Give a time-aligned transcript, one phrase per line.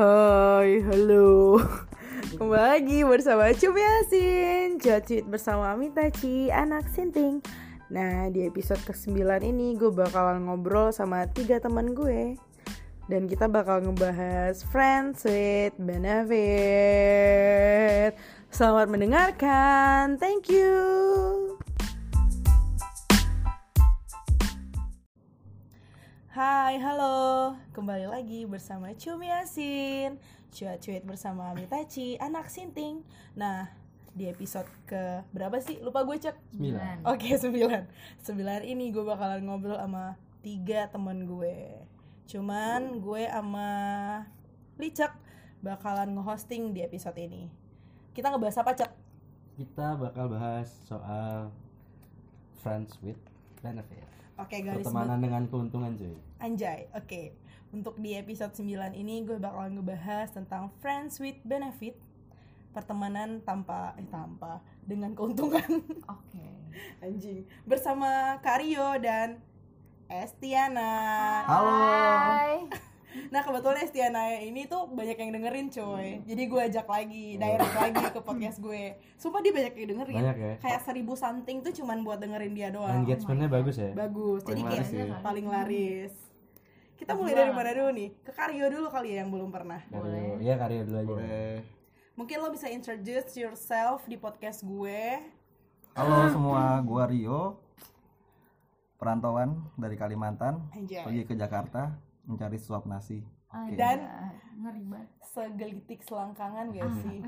[0.00, 1.60] Hai, halo.
[2.40, 7.44] Kembali lagi bersama Cum Yasin Jatuit bersama Amitachi, anak sinting.
[7.92, 12.32] Nah, di episode ke-9 ini gue bakalan ngobrol sama tiga teman gue.
[13.12, 16.96] Dan kita bakal ngebahas Friends with Benefit.
[18.48, 21.49] Selamat mendengarkan, thank you
[26.40, 27.52] Hai, halo.
[27.76, 30.16] Kembali lagi bersama Cumi Yasin.
[30.48, 33.04] Cuat-cuit bersama Mitachi, anak sinting.
[33.36, 33.68] Nah,
[34.16, 35.84] di episode ke berapa sih?
[35.84, 36.32] Lupa gue cek.
[36.56, 37.04] Sembilan.
[37.04, 37.84] Oke, sembilan.
[38.24, 41.76] Sembilan ini gue bakalan ngobrol sama tiga temen gue.
[42.24, 43.68] Cuman gue sama
[44.80, 45.12] Licek
[45.60, 47.52] bakalan nge-hosting di episode ini.
[48.16, 48.92] Kita ngebahas apa, Cek?
[49.60, 51.52] Kita bakal bahas soal
[52.64, 53.20] friends with
[53.60, 54.08] benefit.
[54.40, 56.29] Oke, garis Pertemanan dengan keuntungan cuy.
[56.40, 57.36] Anjay, oke.
[57.70, 62.00] Untuk di episode 9 ini gue bakalan ngebahas tentang friends with benefit.
[62.72, 65.84] Pertemanan tanpa eh tanpa dengan keuntungan.
[66.08, 66.48] Oke.
[67.04, 67.44] Anjing.
[67.68, 69.36] Bersama Kario dan
[70.08, 70.90] Estiana.
[71.44, 71.70] Halo.
[71.76, 72.56] Hai.
[73.10, 76.22] Nah, kebetulan Estiana ini tuh banyak yang dengerin, coy.
[76.30, 78.94] Jadi gue ajak lagi, direct lagi ke podcast gue.
[79.18, 80.14] Sumpah dia banyak yang dengerin.
[80.14, 80.54] Banyak ya?
[80.62, 83.02] Kayak seribu something tuh cuman buat dengerin dia doang.
[83.02, 83.90] Engagementnya bagus ya.
[83.98, 84.46] Bagus.
[84.46, 85.18] Jadi Paling kayak laris ya.
[85.26, 86.14] paling laris.
[87.00, 88.08] Kita mulai dari mana dulu nih?
[88.20, 89.80] Ke Karyo dulu kali ya yang belum pernah.
[89.88, 91.08] Karyo, iya Karyo dulu aja.
[91.08, 91.56] Boleh.
[92.12, 95.16] Mungkin lo bisa introduce yourself di podcast gue.
[95.96, 97.56] Halo semua, gua Rio.
[99.00, 101.00] Perantauan dari Kalimantan, Anjay.
[101.00, 101.96] pergi ke Jakarta
[102.28, 103.24] mencari suap nasi.
[103.48, 103.80] Oke.
[103.80, 104.04] Dan-
[104.60, 105.08] ngeri banget.
[105.24, 107.18] Segelitik selangkangan gak sih?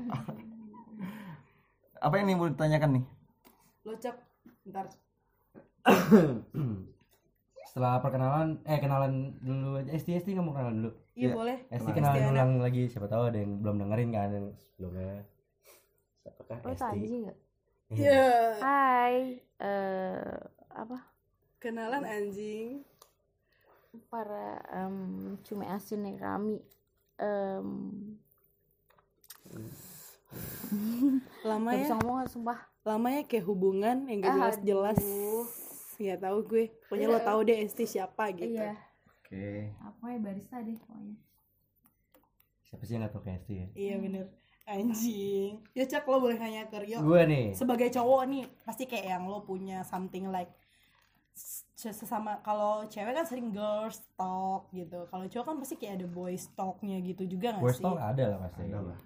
[1.97, 3.05] apa yang nih mau ditanyakan nih?
[3.89, 4.21] Lo cek
[4.69, 4.85] ntar
[7.73, 9.89] Setelah perkenalan, eh kenalan dulu aja.
[9.91, 10.91] Esti Esti nggak mau kenalan dulu.
[11.13, 11.33] Iya Iya.
[11.33, 11.57] boleh.
[11.65, 11.95] Esti Kenalan.
[11.95, 12.31] kenalan Estiana.
[12.31, 12.83] ulang lagi.
[12.85, 15.13] Siapa tahu ada yang belum dengerin kan yang sebelumnya.
[16.15, 16.99] Siapakah Lo Esti?
[17.89, 18.29] Iya.
[18.61, 19.15] Hai.
[19.57, 20.37] Eh
[20.69, 20.97] apa?
[21.57, 22.85] Kenalan anjing.
[24.05, 24.95] Para em
[25.41, 26.61] cumi asin yang kami.
[27.17, 27.67] Em
[31.43, 32.59] Lama ya, bisa ngomong sumpah.
[32.83, 34.97] lama ya kayak hubungan yang gak jelas-jelas.
[34.99, 35.45] Aduh.
[35.99, 36.65] Ya tahu gue.
[36.89, 38.57] Pokoknya lo tahu deh Esti siapa gitu.
[38.57, 38.73] Iya.
[39.21, 39.73] Oke.
[39.81, 41.17] Apa ya barista deh pokoknya.
[42.65, 43.67] Siapa sih yang nggak tahu kayak Esti ya?
[43.73, 44.25] Iya bener.
[44.63, 45.59] Anjing.
[45.75, 47.03] Ya cek lo boleh nanya ke Rio.
[47.03, 47.51] Gue nih.
[47.51, 50.49] sebagai cowok nih pasti kayak yang lo punya something like
[51.75, 56.47] sesama kalau cewek kan sering girls talk gitu kalau cowok kan pasti kayak ada boys
[56.55, 58.61] talknya gitu juga nggak Gue sih tau ada lah pasti.
[58.69, 58.99] Ada lah.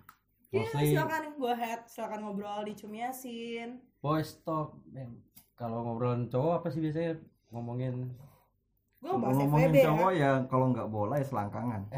[0.47, 4.77] Iya Mostly silakan go ahead silakan ngobrol di Cumiasin boys talk.
[5.57, 7.17] Kalau ngobrolin cowok apa sih biasanya
[7.49, 8.13] ngomongin
[8.97, 11.81] bahas ngomongin FVB cowok ya ya kalau nggak bola ya selangkangan.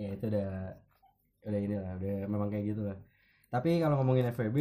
[0.00, 0.80] Ya itu udah
[1.44, 2.96] udah ini lah udah memang kayak gitu lah
[3.50, 4.58] tapi kalau ngomongin FVB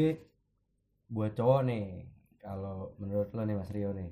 [1.12, 2.10] buat cowok nih
[2.40, 4.10] kalau menurut lo nih Mas Rio nih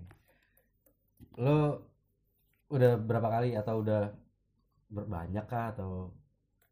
[1.39, 1.81] lo
[2.67, 4.11] udah berapa kali atau udah
[4.91, 6.11] berbanyak kah atau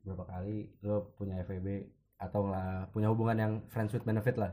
[0.04, 1.68] berapa kali lo punya FVB
[2.20, 4.52] atau lah punya hubungan yang friends with benefit lah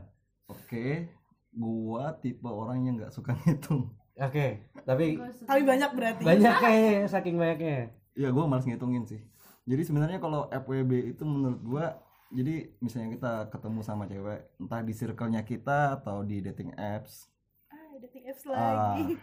[0.51, 1.07] Oke.
[1.53, 3.93] Gua tipe orang yang nggak suka ngitung.
[4.13, 4.47] oke
[4.83, 9.17] tapi tapi banyak berarti banyak kayaknya saking banyaknya Ya gua malas ngitungin sih.
[9.63, 11.85] Jadi sebenarnya kalau FWB itu menurut gua
[12.29, 17.29] jadi misalnya kita ketemu sama cewek entah di circle-nya kita atau di dating apps
[17.69, 18.53] ah dating apps Ah,
[18.97, 19.17] lagi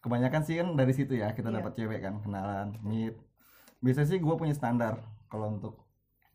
[0.00, 1.60] kebanyakan sih kan dari situ ya kita Iya.
[1.60, 3.12] dapat cewek kan kenalan meet
[3.78, 5.84] biasanya sih gue punya standar kalau untuk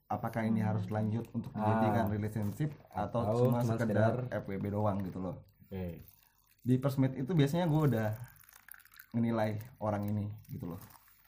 [0.07, 2.11] apakah ini harus lanjut untuk dijadikan Ah.
[2.11, 5.35] relationship atau, Atau cuma sekedar sekedar- FWB doang gitu loh?
[5.61, 6.05] Oke.
[6.61, 8.09] Di first meet itu biasanya gue udah
[9.11, 10.81] menilai orang ini gitu loh.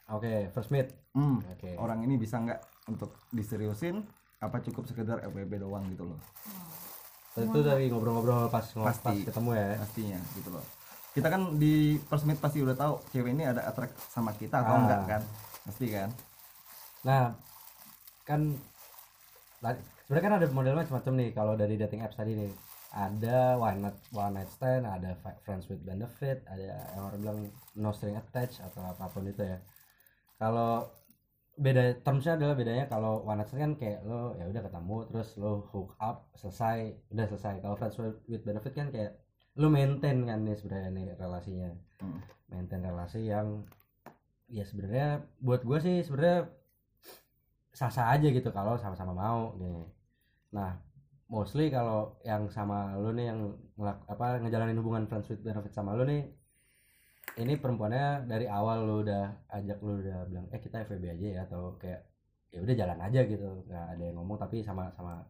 [0.08, 1.70] Oke first meet hmm, oke.
[1.76, 4.00] orang ini bisa nggak untuk diseriusin?
[4.38, 6.18] Apa cukup sekedar FWB doang gitu loh?
[7.34, 9.22] Itu dari ngobrol-ngobrol pas pas Pasti.
[9.22, 9.66] ketemu ya?
[9.76, 10.64] Pastinya gitu loh.
[11.08, 14.70] Kita kan di first meet pasti udah tahu cewek ini ada attract sama kita atau
[14.72, 14.80] Ah.
[14.80, 15.22] enggak kan?
[15.66, 16.10] Pasti kan?
[17.00, 17.34] Nah,
[18.28, 18.52] kan
[20.04, 22.52] sebenarnya kan ada model macam-macam nih kalau dari dating apps tadi nih.
[22.88, 25.12] Ada one night one night stand, ada
[25.44, 27.38] friends with benefit, ada yang orang bilang
[27.76, 29.60] no string attached atau apa pun itu ya.
[30.40, 30.88] Kalau
[31.58, 35.28] beda termsnya adalah bedanya kalau one night stand kan kayak lo ya udah ketemu terus
[35.36, 39.18] lo hook up selesai udah selesai kalau friends with- with benefit kan kayak
[39.58, 42.22] lo maintain kan nih sebenarnya nih relasinya Hmm.
[42.46, 43.66] maintain relasi yang
[44.46, 46.46] ya sebenarnya buat gue sih sebenarnya
[47.78, 49.86] sah-sah aja gitu kalau sama-sama mau nih.
[50.56, 50.70] Nah
[51.30, 53.40] mostly kalau yang sama lu nih yang
[53.78, 56.26] ngelak, apa ngejalanin hubungan friends with benefit sama lu nih
[57.38, 61.40] ini perempuannya dari awal lu udah ajak lu udah bilang eh kita FVB aja ya
[61.46, 62.02] atau kayak
[62.50, 63.48] ya udah jalan aja gitu.
[63.70, 65.22] Nggak ada yang ngomong tapi sama sama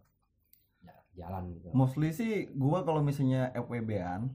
[0.81, 1.69] ja- jalan gitu.
[1.77, 4.33] Mostly sih gua kalau misalnya FWB-an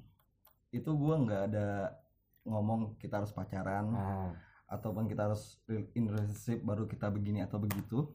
[0.69, 1.97] itu gua nggak ada
[2.45, 3.89] ngomong kita harus pacaran.
[3.89, 4.37] Nah
[4.67, 5.59] ataupun kita harus
[5.93, 8.09] in relationship baru kita begini atau begitu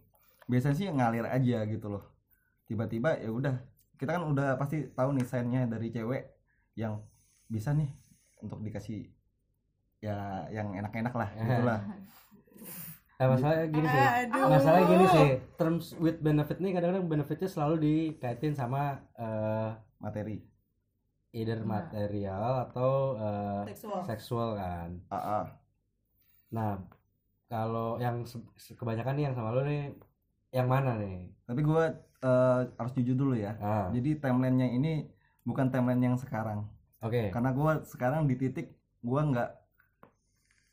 [0.47, 2.05] biasanya sih ngalir aja gitu loh
[2.65, 3.55] tiba-tiba ya udah
[3.97, 6.25] kita kan udah pasti tahu nih signnya dari cewek
[6.75, 7.03] yang
[7.47, 7.91] bisa nih
[8.41, 9.11] untuk dikasih
[9.99, 11.81] ya yang enak-enak lah gitulah
[13.19, 14.47] nah, masalahnya gini sih Aduh.
[14.47, 15.29] masalahnya gini sih
[15.59, 20.39] terms with benefit nih kadang-kadang benefitnya selalu dikaitin sama eh, materi
[21.35, 21.83] either Nah.
[21.83, 24.01] material atau eh, Seksual.
[24.07, 25.45] seksual kan ah, ah.
[26.49, 26.81] Nah
[27.49, 28.25] kalau yang
[28.77, 29.93] kebanyakan nih yang sama lu nih
[30.53, 31.29] yang mana nih?
[31.45, 31.93] Tapi gua
[32.25, 33.57] eh, harus jujur dulu ya.
[33.61, 33.89] Ah.
[33.93, 35.09] Jadi timelinenya ini
[35.45, 36.69] bukan timeline yang sekarang.
[37.01, 37.33] Oke.
[37.33, 38.73] Karena gua sekarang di titik
[39.05, 39.51] gua nggak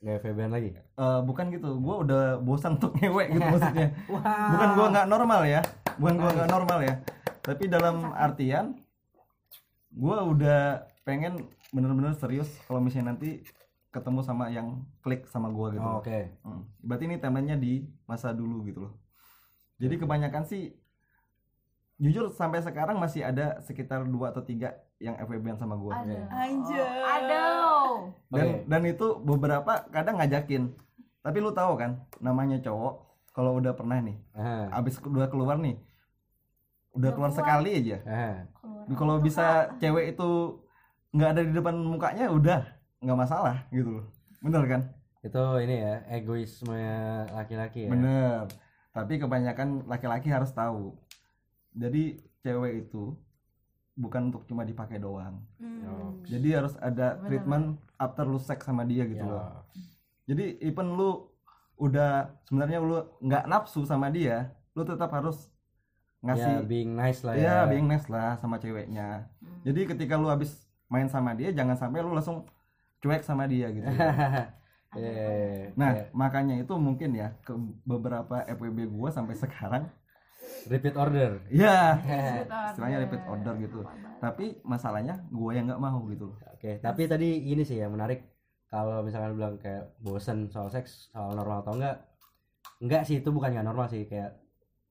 [0.04, 0.70] nggak FBN lagi?
[0.76, 1.80] Eh, bukan gitu.
[1.80, 3.88] Gua udah bosan untuk ngewek gitu maksudnya.
[4.12, 4.52] Wah.
[4.56, 5.62] Bukan gua nggak normal ya.
[6.00, 6.96] Bukan gua nggak normal ya.
[7.44, 8.80] Tapi dalam artian
[9.96, 13.44] gua udah pengen bener-bener serius kalau misalnya nanti
[13.96, 15.88] ketemu sama yang klik sama gua gitu.
[15.88, 16.20] Oh, oke.
[16.44, 16.68] Hmm.
[16.84, 18.94] berarti ini timelinenya di masa dulu gitu loh.
[19.80, 20.76] Jadi kebanyakan sih
[21.96, 26.04] jujur sampai sekarang masih ada sekitar dua atau tiga yang FWB sama gua.
[26.04, 26.28] Aduh.
[26.28, 27.00] Anjay.
[27.08, 28.12] Aduh.
[28.28, 28.56] dan Oke.
[28.68, 30.76] dan itu beberapa kadang ngajakin.
[31.24, 32.94] Tapi lu tahu kan namanya cowok
[33.32, 35.76] kalau udah pernah nih ah abis udah keluar nih
[36.96, 37.40] udah keluar keluar.
[37.44, 37.98] sekali aja.
[38.56, 38.96] Keluar.
[38.96, 40.30] Kalau bisa cewek itu
[41.16, 42.75] nggak ada di depan mukanya udah
[43.06, 44.06] nggak masalah gitu loh.
[44.42, 44.82] Bener kan?
[45.22, 46.82] Itu ini ya egoisme
[47.30, 47.90] laki-laki ya.
[47.94, 48.50] Bener.
[48.92, 50.98] Tapi kebanyakan laki-laki harus tahu.
[51.76, 53.14] Jadi cewek itu
[53.96, 55.40] bukan untuk cuma dipakai doang.
[55.56, 56.20] Hmm.
[56.28, 57.66] jadi harus ada Bener, treatment
[57.96, 59.30] after lu seks sama dia gitu Ya.
[59.32, 59.64] loh.
[60.26, 61.30] Jadi even lu
[61.76, 65.52] udah sebenarnya lu nggak nafsu sama dia lu tetap harus
[66.24, 67.56] ya ngasih being nice lah ya, ya.
[67.68, 69.28] being nice lah sama ceweknya.
[69.44, 69.60] Hmm.
[69.68, 72.48] jadi ketika lu habis main sama dia jangan sampai lu langsung
[73.06, 73.86] cuek sama dia gitu
[74.96, 77.52] Eh, nah kayak makanya itu mungkin ya ke
[77.84, 79.92] beberapa FWB gua sampai sekarang
[80.72, 81.44] repeat order.
[81.52, 83.80] Ya Repeat istilahnya repeat order gitu.
[84.24, 86.38] Tapi masalahnya gua yang nggak mau gitu loh.
[86.56, 88.24] Oke, tapi tadi ini sih yang menarik.
[88.72, 91.98] Kalau misalkan bilang kayak bosen soal seks, soal normal atau enggak.
[92.82, 94.08] Enggak sih, itu bukan nggak normal sih.
[94.10, 94.42] Kayak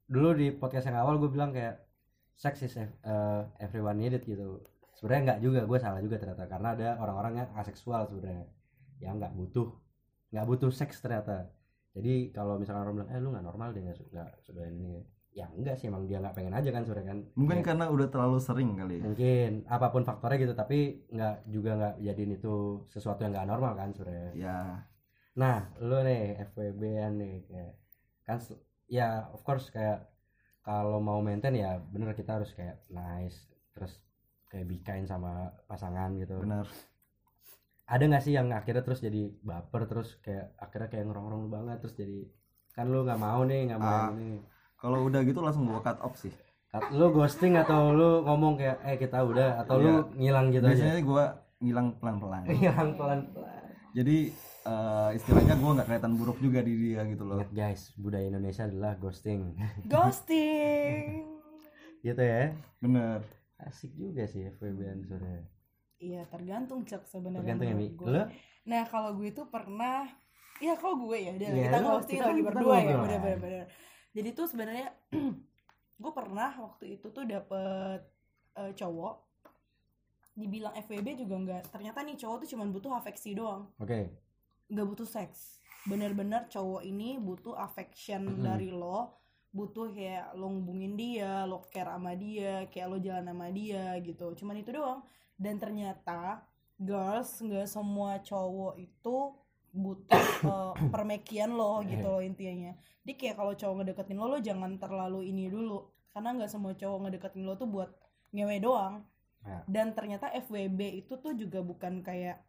[0.04, 1.80] dulu di podcast yang awal gue bilang kayak
[2.36, 4.60] seks is eh, everyone need it gitu.
[4.96, 6.44] Sebenarnya enggak juga, gue salah juga ternyata.
[6.46, 8.46] Karena ada orang-orang yang aseksual sebenarnya
[9.02, 9.68] yang nggak butuh
[10.34, 11.50] nggak butuh seks ternyata.
[11.94, 15.02] Jadi kalau misalkan orang bilang, eh lu nggak normal deh nggak su- nggak sudah ini,
[15.30, 17.18] ya enggak sih emang dia nggak pengen aja kan sebenarnya kan.
[17.38, 19.02] mungkin Ya, karena udah terlalu sering kali ya.
[19.06, 22.54] Mungkin apa pun faktornya gitu tapi nggak juga nggak jadiin itu
[22.90, 24.30] sesuatu yang nggak normal kan sebenarnya.
[24.34, 24.58] Ya.
[25.38, 27.72] Nah lu nih FWB an nih kayak
[28.26, 28.38] kan
[28.90, 30.06] ya of course kayak
[30.64, 34.00] kalau mau maintain ya bener kita harus kayak nice terus
[34.48, 36.38] kayak be kind sama pasangan gitu.
[36.40, 36.66] Benar.
[37.84, 41.94] Ada nggak sih yang akhirnya terus jadi baper terus kayak akhirnya kayak ngerong-ngerong banget terus
[41.98, 42.24] jadi
[42.74, 44.42] kan lu nggak mau nih nggak mau yang ini.
[44.80, 46.32] kalau udah gitu langsung gua cut off sih.
[46.90, 50.74] Lu ghosting atau lu ngomong kayak eh kita udah atau lu ngilang gitu aja?
[50.74, 51.24] Biasanya gua
[51.62, 52.42] ngilang pelan-pelan.
[52.50, 53.52] Ngilang pelan-pelan.
[53.94, 54.16] Jadi
[54.66, 57.38] eh, istilahnya gua nggak kelihatan buruk juga di dia gitu loh.
[57.38, 59.54] Ingat guys, budaya Indonesia adalah ghosting.
[59.86, 61.30] Ghosting.
[62.06, 62.52] gitu ya.
[62.82, 63.24] bener
[63.56, 65.46] Asik juga sih FWB sore.
[65.96, 67.54] Iya tergantung cek sebenarnya.
[67.54, 67.88] Tergantung ya, Mi.
[67.90, 68.20] gue.
[68.66, 70.04] Nah kalau gue itu pernah,
[70.58, 73.02] ya kalau gue ya, dia Iya, kita kita- lagi kita berdua ya, ngobrol.
[73.06, 73.66] bener-bener.
[74.10, 74.88] Jadi tuh sebenarnya
[76.02, 78.00] gue pernah waktu itu tuh dapet
[78.54, 79.14] eh, cowok,
[80.34, 81.62] dibilang FWB juga enggak.
[81.70, 84.10] Ternyata nih cowok tuh cuman butuh afeksi doang, Oke.
[84.68, 85.62] nggak butuh seks.
[85.84, 88.42] Bener-bener cowok ini butuh affection Mm-mm.
[88.42, 89.23] dari lo,
[89.54, 94.34] butuh kayak lo ngubungin dia, lo care sama dia, kayak lo jalan sama dia gitu.
[94.34, 95.06] Cuman itu doang.
[95.38, 96.42] Dan ternyata
[96.74, 99.16] girls nggak semua cowok itu
[99.70, 102.74] butuh eh, permekian lo gitu loh intinya.
[103.06, 105.86] Jadi kayak kalau cowok ngedeketin lo, lo jangan terlalu ini dulu.
[106.10, 107.90] Karena nggak semua cowok ngedeketin lo tuh buat
[108.34, 109.06] ngewe doang.
[109.46, 109.62] Ya.
[109.70, 112.42] Dan ternyata FWB itu tuh juga bukan kayak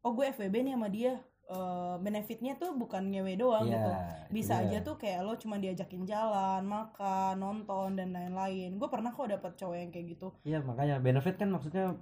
[0.00, 1.20] oh gue FWB nih sama dia.
[1.46, 3.78] Eh, benefitnya tuh bukan ngewe doang Iya.
[3.78, 3.90] gitu
[4.34, 4.66] bisa iya.
[4.66, 9.54] aja tuh kayak lo cuma diajakin jalan makan nonton dan lain-lain gue pernah kok dapet
[9.54, 11.94] cowok yang kayak gitu Iya, makanya benefit kan maksudnya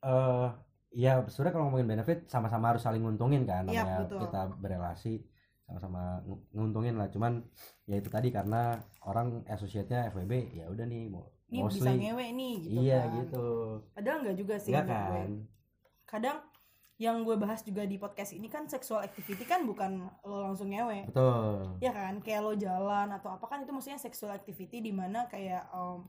[0.00, 0.48] eh
[0.94, 4.20] ya sebenarnya kalau ngomongin benefit sama-sama harus saling nguntungin kan Iya, namanya betul.
[4.22, 5.14] kita berelasi
[5.66, 7.42] sama-sama ngu- nguntungin lah cuman
[7.84, 12.54] ya itu tadi karena orang associate-nya FWB ya udah nih mau nih bisa ngewe nih
[12.62, 13.46] gitu iya kan gitu
[13.94, 15.18] padahal nggak juga sih Enggak menurut gue.
[15.18, 15.30] kan
[16.06, 16.38] kadang
[17.00, 21.08] yang gue bahas juga di podcast ini kan sexual activity kan bukan lo langsung ngewe.
[21.08, 21.80] Betul.
[21.80, 22.20] Ya kan?
[22.20, 26.04] Kayak lo jalan atau apa kan itu maksudnya sexual activity di mana kayak em,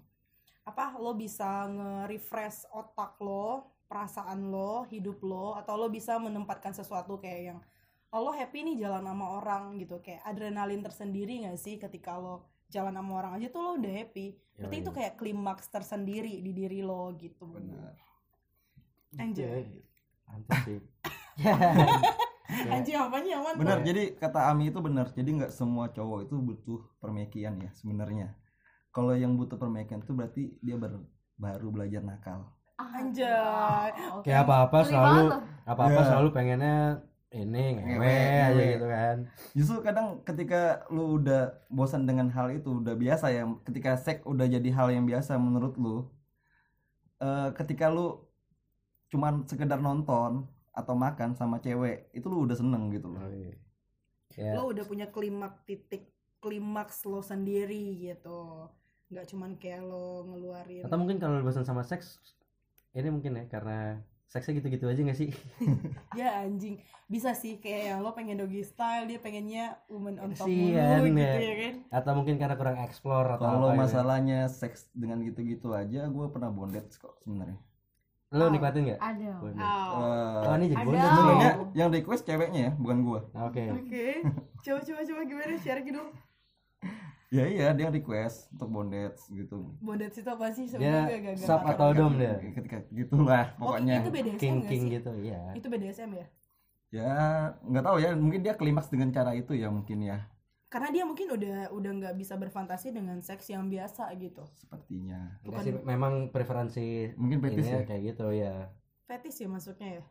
[0.67, 7.23] apa lo bisa nge-refresh otak lo perasaan lo hidup lo atau lo bisa menempatkan sesuatu
[7.23, 7.59] kayak yang
[8.11, 10.03] oh, lo happy nih jalan sama orang gitu.
[10.03, 14.35] Kayak adrenalin tersendiri gak sih ketika lo jalan sama orang aja tuh lo udah happy?
[14.59, 14.83] Berarti Yoi.
[14.83, 17.47] itu kayak klimaks tersendiri di diri lo gitu.
[17.47, 17.95] Benar.
[19.15, 19.87] Anjay
[20.31, 20.79] mantap sih.
[22.51, 26.79] Anjay apanya aman benar jadi kata Ami itu benar jadi nggak semua cowok itu butuh
[26.99, 28.35] permekian ya sebenarnya.
[28.91, 32.51] Kalau yang butuh permekian itu berarti dia ber- baru belajar nakal.
[32.75, 33.95] Anjay.
[34.11, 34.27] Oke.
[34.27, 35.23] kayak apa apa selalu
[35.63, 36.07] apa apa Iya.
[36.11, 36.77] selalu pengennya
[37.31, 38.67] ini ngewe aja ngewe.
[38.75, 39.17] gitu kan.
[39.55, 40.61] Justru kadang ketika
[40.91, 45.07] lu udah bosan dengan hal itu udah biasa ya ketika seks udah jadi hal yang
[45.07, 46.11] biasa menurut lu
[47.17, 48.27] eh, ketika lu
[49.11, 53.19] cuman sekedar nonton atau makan sama cewek itu lu udah seneng gitu loh.
[53.19, 53.53] Oh, iya.
[54.39, 54.51] ya.
[54.55, 56.07] lo udah punya klimaks titik
[56.39, 58.71] klimaks lo sendiri gitu.
[59.11, 62.23] Nggak cuman kayak lo ngeluarin atau mungkin kalau bosan sama seks
[62.95, 63.99] ini mungkin ya karena
[64.31, 65.29] seksnya gitu-gitu aja gak sih?
[66.19, 66.79] Ya anjing.
[67.11, 70.71] Bisa sih kayak yang lo pengen doggy style dia pengennya woman on top mulu
[71.11, 71.35] gitu ya.
[71.35, 71.75] ya kan?
[71.91, 73.83] Atau mungkin karena kurang explore atau kalau apa gitu.
[73.83, 77.59] masalahnya seks dengan gitu-gitu aja gue pernah bondage kok sebenarnya
[78.31, 78.49] lo Oh.
[78.49, 78.99] nikmatin nggak?
[79.03, 79.31] Ada.
[79.43, 80.47] Oh.
[80.47, 81.11] Oh ini jadi bonus nih.
[81.11, 83.63] sebenarnya yang request ceweknya ya bukan gue oke.
[83.83, 84.05] Oke.
[84.63, 85.53] Coba coba coba gimana?
[85.59, 86.01] Share gitu.
[87.31, 89.71] Ya iya dia request untuk bondage gitu.
[89.79, 90.67] Bondet itu apa sih?
[90.67, 92.35] Sebenarnya gak gak sub atau dom dia?
[92.43, 94.03] Ketika gitulah oh, pokoknya.
[94.03, 94.93] itu BDSM king gak king sih?
[94.99, 96.25] gitu ya itu BDSM ya?
[96.91, 97.15] Ya
[97.63, 98.11] nggak tahu ya.
[98.19, 100.27] Mungkin dia klimaks dengan cara itu ya mungkin ya
[100.71, 104.47] karena dia mungkin udah udah nggak bisa berfantasi dengan seks yang biasa gitu.
[104.55, 105.35] Sepertinya.
[105.43, 108.55] Enggak sih, memang preferensi mungkin petis ininya ya kayak gitu ya.
[109.03, 110.03] Fetis ya maksudnya ya?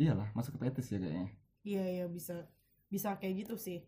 [0.00, 1.28] Iyalah masuk ke petis ya kayaknya.
[1.68, 2.48] Iya iya bisa
[2.88, 3.84] bisa kayak gitu sih.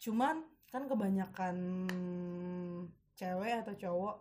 [0.00, 0.40] Cuman
[0.72, 1.56] kan kebanyakan
[3.12, 4.16] cewek atau cowok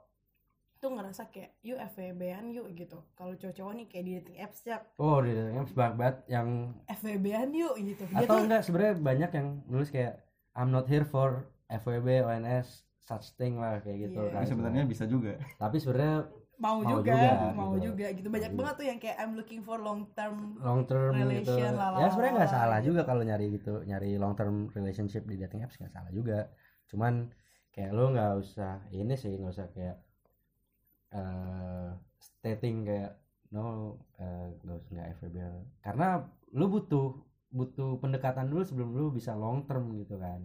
[0.83, 2.99] tuh ngerasa kayak yuk FWB-an yuk gitu.
[3.15, 6.75] Kalau cowok-cowok nih kayak di dating apps ya oh di dating apps banyak banget yang
[6.91, 8.03] FWB-an yuk gitu.
[8.11, 10.19] Dia atau tuh enggak sebenarnya banyak yang nulis kayak
[10.53, 12.67] I'm not here for FWB ONS
[13.01, 14.29] such thing lah kayak gitu Iya.
[14.29, 16.29] kan tapi sebenarnya bisa juga tapi sebenarnya
[16.61, 17.85] mau, mau juga, juga, mau gitu.
[17.89, 18.27] juga gitu.
[18.29, 20.61] Banyak banget tuh yang kayak I'm looking for long term.
[20.61, 21.97] long term gitu Relation, lalala.
[21.97, 25.81] ya sebenarnya nggak salah juga kalau nyari gitu nyari long term relationship di dating apps
[25.81, 26.53] nggak salah juga
[26.85, 27.33] cuman
[27.71, 29.97] kayak lo nggak usah ini sih nggak usah kayak
[31.11, 31.89] eh
[32.19, 33.11] stating kayak
[33.51, 35.37] no eh, nggak usah nggak FWB
[35.81, 36.07] karena
[36.53, 37.07] lu butuh
[37.51, 40.39] butuh pendekatan dulu sebelum lu bisa long term gitu kan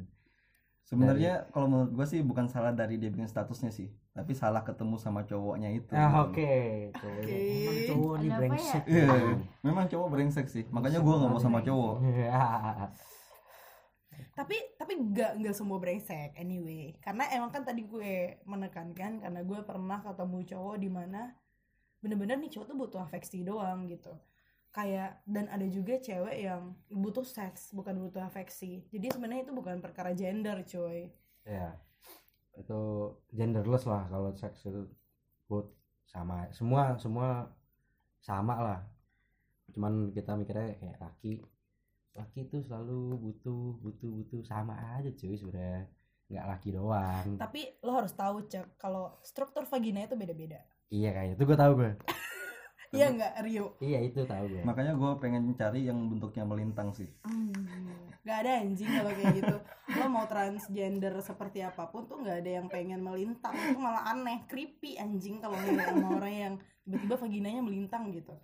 [0.82, 4.94] sebenarnya kalau menurut gua sih bukan salah dari dia bikin statusnya sih tapi salah ketemu
[4.96, 6.22] sama cowoknya itu ah gitu.
[6.24, 6.54] oke
[6.92, 7.36] Cowok- Oke.
[7.36, 9.08] emang cowok nih Ada apa brengsek Iya,
[9.62, 11.94] memang cowok brengsek sih makanya gua nggak mau sama cowok
[14.32, 16.92] Tapi tapi nggak nggak semua brengsek anyway.
[17.00, 18.12] Karena emang kan tadi gue
[18.44, 21.32] menekankan karena gue pernah ketemu cowok di mana
[21.98, 24.12] bener-bener nih cowok tuh butuh afeksi doang gitu.
[24.76, 28.84] Kayak dan ada juga cewek yang butuh seks bukan butuh afeksi.
[28.92, 31.08] Jadi sebenarnya itu bukan perkara gender, coy.
[31.48, 31.72] ya
[32.60, 32.80] itu
[33.32, 34.84] genderless lah kalau seks itu.
[35.48, 35.72] Both
[36.04, 37.48] sama semua semua
[38.20, 38.80] sama lah.
[39.72, 41.40] Cuman kita mikirnya kayak laki
[42.12, 45.88] laki itu selalu butuh butuh butuh sama aja cuy sebenarnya.
[46.28, 47.26] Nggak laki doang.
[47.40, 50.60] Tapi lo harus tahu cek kalau struktur vagina itu beda-beda.
[50.92, 51.34] iya kayaknya.
[51.40, 51.92] Itu gue tahu gue
[52.96, 53.66] Iya nggak Rio?
[53.84, 57.08] iya itu tahu gue makanya gua pengen cari yang bentuknya melintang sih.
[58.26, 59.56] Gak ada anjing kalau kayak gitu.
[59.94, 63.54] Lo mau transgender seperti apa pun tuh gak ada yang pengen melintang.
[63.54, 68.34] Itu malah aneh, creepy anjing kalau ngeliat sama orang yang tiba-tiba vaginanya melintang gitu.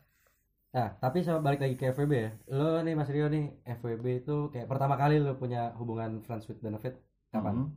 [0.70, 2.30] Nah tapi sama balik lagi ke FWB ya.
[2.54, 3.50] Lo nih Mas Rio nih
[3.82, 7.02] FWB itu kayak pertama kali lo punya hubungan friends with benefit
[7.34, 7.66] kapan?
[7.66, 7.74] Hmm,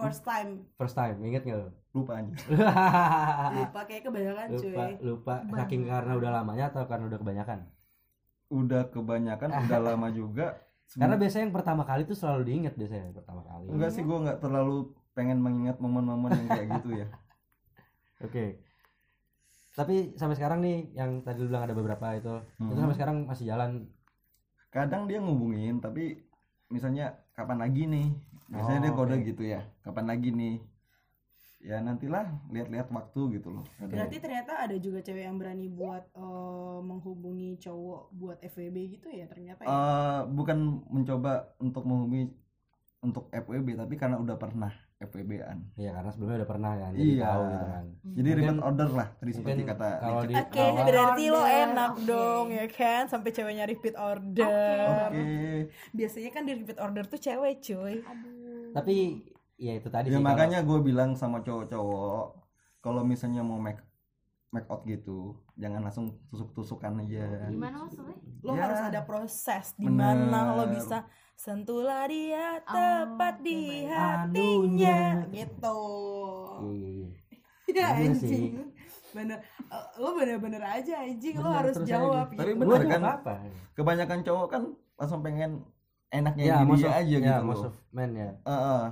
[0.00, 0.50] First time.
[0.74, 2.30] First time inget gak lo lupa aja
[3.58, 7.58] Lupa kayak kebanyakan lupa cuy lupa saking karena udah lamanya atau karena udah kebanyakan?
[8.48, 10.54] Udah kebanyakan udah lama juga.
[10.90, 13.66] Karena biasanya yang pertama kali tuh selalu diinget biasanya yang pertama kali.
[13.70, 17.06] Enggak sih gua nggak terlalu pengen mengingat momen-momen yang kayak gitu ya.
[18.26, 18.62] Oke.
[19.74, 22.74] Tapi sampai sekarang nih yang tadi lu bilang ada beberapa itu itu Hmm.
[22.74, 23.70] sampai sekarang masih jalan.
[24.70, 26.22] Kadang dia ngubungin tapi
[26.70, 28.14] misalnya kapan lagi nih
[28.50, 29.24] biasanya Oh, dia kode oke.
[29.24, 30.56] gitu ya kapan lagi nih
[31.60, 33.92] ya nantilah lihat-lihat waktu gitu loh Kadang.
[33.92, 39.24] Berarti ternyata ada juga cewek yang berani buat eh, menghubungi cowok buat FWB gitu ya
[39.24, 42.32] ternyata ya Eh, bukan mencoba untuk menghubungi
[43.00, 44.68] untuk FWB tapi karena udah pernah
[45.00, 45.72] FWB-an.
[45.74, 47.24] Iya karena sebelumnya udah pernah kan jadi Iya.
[47.26, 50.60] tahu gitu kan Jadi Mungkin- repeat order lah tadi seperti mungkin kata kalau di Oke,
[50.62, 52.04] awal berarti lo enak oke.
[52.06, 55.08] dong ya kan sampai ceweknya repeat order.
[55.08, 55.28] Oke.
[55.90, 57.96] Biasanya kan di repeat order tuh cewek cuy.
[58.02, 58.39] Aduh.
[58.72, 59.24] Tapi
[59.54, 62.24] ya itu tadi Ya sih makanya gue bilang sama cowok-cowok
[62.78, 63.80] kalau misalnya mau make
[64.50, 67.46] make out gitu, jangan langsung tusuk-tusukan aja.
[67.46, 68.18] Gimana maksudnya?
[68.42, 68.66] Lo Ya.
[68.66, 70.26] harus ada proses di Bener.
[70.26, 73.94] mana lo bisa sentuhlah dia tepat Oh, di bener.
[73.94, 74.98] hatinya
[75.30, 75.78] gitu.
[76.50, 77.08] kalau iya, iya, iya.
[77.70, 78.74] Ya anjing.
[79.10, 79.38] Bener.
[79.70, 82.34] Eh, lo bener-bener aja anjing lo harus jawab aja.
[82.34, 82.40] gitu.
[82.42, 83.02] Tapi bener kan?
[83.06, 83.34] apa
[83.72, 84.62] Kebanyakan cowok kan
[84.96, 85.62] langsung pengen
[86.10, 87.70] enaknya ya dia of, aja ya, gitu most loh.
[87.70, 88.84] of men ya Eh, eh.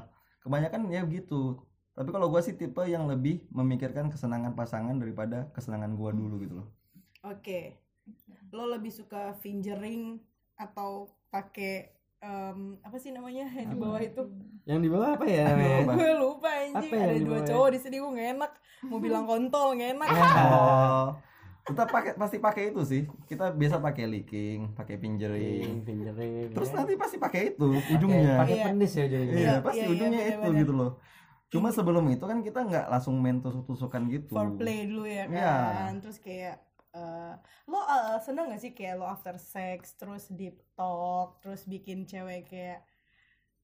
[0.43, 1.59] kebanyakan ya gitu.
[1.93, 6.55] Tapi kalau gue sih tipe yang lebih memikirkan kesenangan pasangan daripada kesenangan gue dulu gitu
[6.63, 6.69] loh.
[7.27, 7.75] Oke.
[8.55, 10.23] Lo lebih suka fingering
[10.55, 14.23] atau pakai em, apa sih namanya yang di bawah itu?
[14.65, 15.47] yang di bawah apa ya?
[15.85, 16.87] Gue lupa anjing.
[16.87, 17.47] Apa Ada dua ya?
[17.51, 18.53] cowok di sini gue gak enak.
[18.87, 20.09] Mau bilang kontol gak enak.
[20.09, 21.07] Oh.
[21.69, 23.03] Kita pakai pasti pakai itu sih.
[23.29, 25.85] Kita biasa pakai licking, pakai fingering.
[25.85, 26.77] Fingering, Terus ya.
[26.81, 28.41] nanti pasti pakai itu ujungnya.
[28.41, 28.65] pakai Iya.
[28.73, 30.91] penis ya ujungnya Iya, Iya, pasti iya, iya, ujungnya itu gitu loh.
[31.49, 34.33] Cuma sebelum itu kan kita nggak langsung main tusuk-tusukan gitu.
[34.33, 35.93] Foreplay dulu ya kan.
[36.01, 36.57] Terus kayak
[36.89, 37.35] eh,
[37.69, 42.49] lo eh, seneng gak sih kayak lo after sex terus deep talk terus bikin cewek
[42.49, 42.81] kayak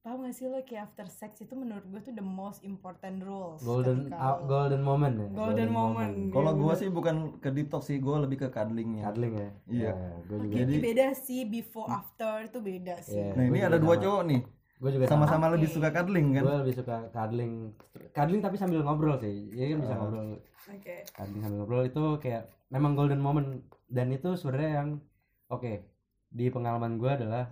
[0.05, 3.57] paham gak sih lo kayak after sex itu menurut gue tuh the most important rules
[3.59, 6.13] golden lo- golden moment ya Golden moment.
[6.29, 6.77] Kalau Iya, gua bener.
[6.77, 9.01] sih bukan ke detox sih, gua lebih ke cuddlingnya.
[9.03, 9.91] cuddling ya Iya.
[10.23, 13.17] gue juga Oke, Jadi- beda sih before after itu beda sih.
[13.17, 13.33] Iya.
[13.33, 14.03] Nah ini ada dua sama.
[14.05, 14.41] cowok nih,
[14.75, 15.53] gue juga sama-sama Oke.
[15.55, 16.43] lebih suka cuddling kan?
[16.43, 17.53] gue lebih suka cuddling
[18.11, 19.99] cuddling tapi sambil ngobrol sih jadi kan bisa Ah.
[19.99, 20.27] ngobrol
[20.69, 20.95] Oke.
[21.09, 23.47] cuddling sambil ngobrol itu kayak memang golden moment
[23.87, 24.89] dan itu sebenarnya yang
[25.47, 25.71] oke
[26.29, 27.49] di pengalaman gue adalah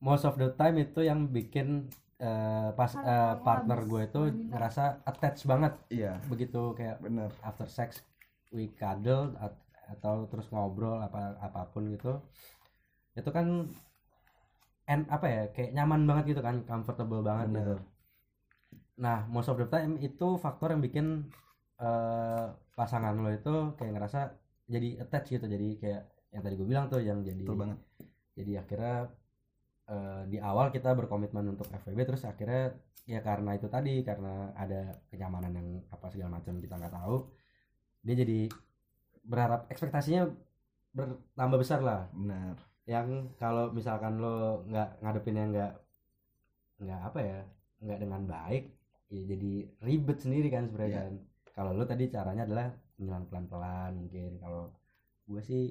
[0.00, 1.88] most of the time itu yang bikin
[2.18, 4.20] eh, pas eh, kamu partner gue itu
[4.52, 7.30] ngerasa attached banget Iya, begitu kayak bener.
[7.40, 8.00] after sex
[8.50, 12.22] we cuddle at- atau terus ngobrol apa apa pun gitu
[13.18, 13.66] itu kan
[14.86, 17.58] en apa ya kayak nyaman banget gitu kan comfortable banget Bener.
[17.60, 17.74] gitu
[19.00, 21.06] nah most of the time itu faktor yang bikin
[21.80, 22.44] eh,
[22.76, 24.20] pasangan lo itu kayak ngerasa
[24.68, 27.78] jadi attach gitu jadi kayak yang tadi gue bilang tuh yang jadi Betul banget.
[28.38, 28.96] jadi akhirnya
[29.90, 32.74] eh, di awal kita berkomitmen untuk FWB terus akhirnya
[33.08, 37.16] ya karena itu tadi karena ada kenyamanan yang apa segala macam kita nggak tahu
[38.06, 38.40] dia jadi
[39.26, 40.30] berharap ekspektasinya
[40.94, 42.54] bertambah besar lah Benar.
[42.86, 45.72] yang kalau misalkan lo nggak ngadepinnya nggak
[46.80, 47.38] nggak apa ya
[47.84, 48.64] nggak dengan baik
[49.10, 49.52] ya jadi
[49.84, 51.00] ribet sendiri kan sebenarnya Iya.
[51.02, 51.12] kan
[51.50, 54.70] kalau lo tadi caranya adalah nyelang pelan-pelan mungkin kalau
[55.26, 55.62] gue sih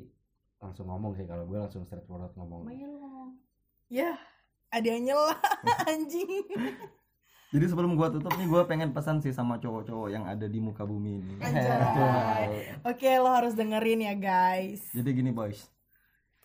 [0.60, 3.49] langsung ngomong sih kalau gue langsung straightforward ngomong ngomong.
[3.90, 4.22] Ya,
[4.70, 5.34] ada yang nyela
[5.90, 6.46] anjing.
[7.50, 10.86] Jadi sebelum gua tutup nih, gua pengen pesan sih sama cowok-cowok yang ada di muka
[10.86, 11.34] bumi ini.
[12.86, 14.86] Oke, lo harus dengerin ya, guys.
[14.94, 15.66] Jadi gini boys.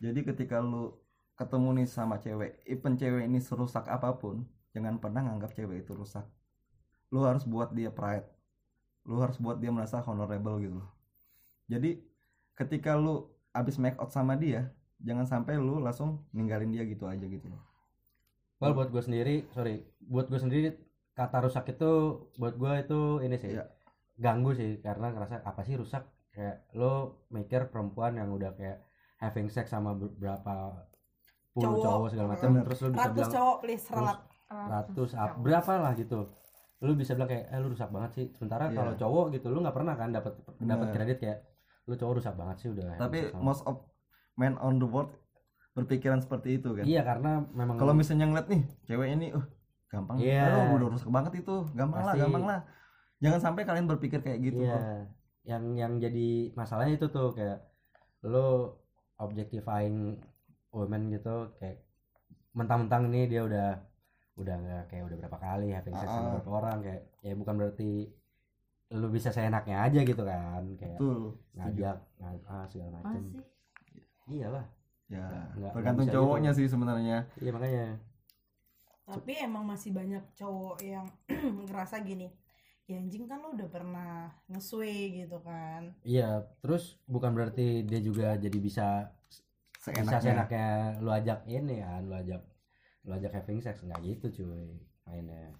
[0.00, 0.96] Jadi ketika lu
[1.36, 5.92] ketemu nih sama cewek, even cewek ini serusak apa pun, jangan pernah nganggap cewek itu
[5.92, 6.24] rusak.
[7.12, 8.24] Lu harus buat dia pride.
[9.04, 10.80] Lu harus buat dia merasa honorable gitu.
[11.68, 12.00] Jadi
[12.56, 14.72] ketika lu abis make out sama dia,
[15.04, 17.60] jangan sampai lu langsung ninggalin dia gitu aja gitu loh.
[18.56, 20.68] Well buat gue sendiri, sorry, buat gue sendiri
[21.12, 21.90] kata rusak itu
[22.34, 23.68] buat gue itu ini sih Iya.
[24.16, 26.92] ganggu sih karena ngerasa apa sih rusak kayak lo
[27.28, 28.82] mikir perempuan yang udah kayak
[29.16, 30.74] having sex sama berapa
[31.52, 31.84] puluh Cowok.
[31.84, 34.18] cowok, segala macam terus lo bisa Ratus bilang cowok please relat.
[34.44, 36.18] ratus ap- berapa lah gitu
[36.80, 38.76] lu bisa bilang kayak eh lu rusak banget sih sementara Iya.
[38.76, 41.38] kalau cowok gitu lu nggak pernah kan dapat dapat kredit kayak
[41.84, 43.82] lu cowok rusak banget sih udah Tapi most of
[44.34, 45.10] men on the world
[45.72, 46.84] berpikiran seperti itu kan.
[46.84, 49.42] iya karena memang Kalau misalnya ngeliat nih cewek ini, uh
[49.86, 50.70] gampang, Iya.
[50.70, 52.22] oh, udah rusak banget itu, gampang lah, Pasti.
[52.22, 52.60] gampang lah.
[53.18, 55.06] Jangan sampai kalian berpikir kayak gitu iya loh.
[55.44, 57.62] yang yang jadi masalahnya itu tuh kayak
[58.22, 58.78] lo
[59.18, 60.18] objectifying
[60.70, 61.82] women gitu kayak
[62.50, 63.68] mentang-mentang ini dia udah
[64.34, 66.32] udah nggak kayak udah berapa kali having sex sama Ah.
[66.34, 67.90] berapa orang kayak ya bukan berarti
[68.90, 71.38] lu bisa seenaknya aja gitu kan kayak Betul.
[71.54, 73.38] ngajak ngajak ah, segala macam Masih.
[74.26, 74.64] Iyalah
[75.04, 75.20] Ya,
[75.52, 76.58] Nggak- tergantung nggak cowoknya gitu.
[76.58, 77.16] sih sebenarnya.
[77.36, 78.00] iya makanya
[79.04, 81.04] Tapi emang masih banyak cowok yang
[81.68, 82.32] ngerasa gini.
[82.84, 85.92] Ya anjing kan lo udah pernah ngeswe gitu kan.
[86.02, 89.12] iya terus bukan berarti dia juga jadi bisa
[89.74, 90.20] bisa Seenaknya.
[90.20, 92.40] seenaknya lu ajak ini kan lu ajak
[93.04, 94.72] lu ajak having sex nggak gitu cuy
[95.04, 95.52] mainnya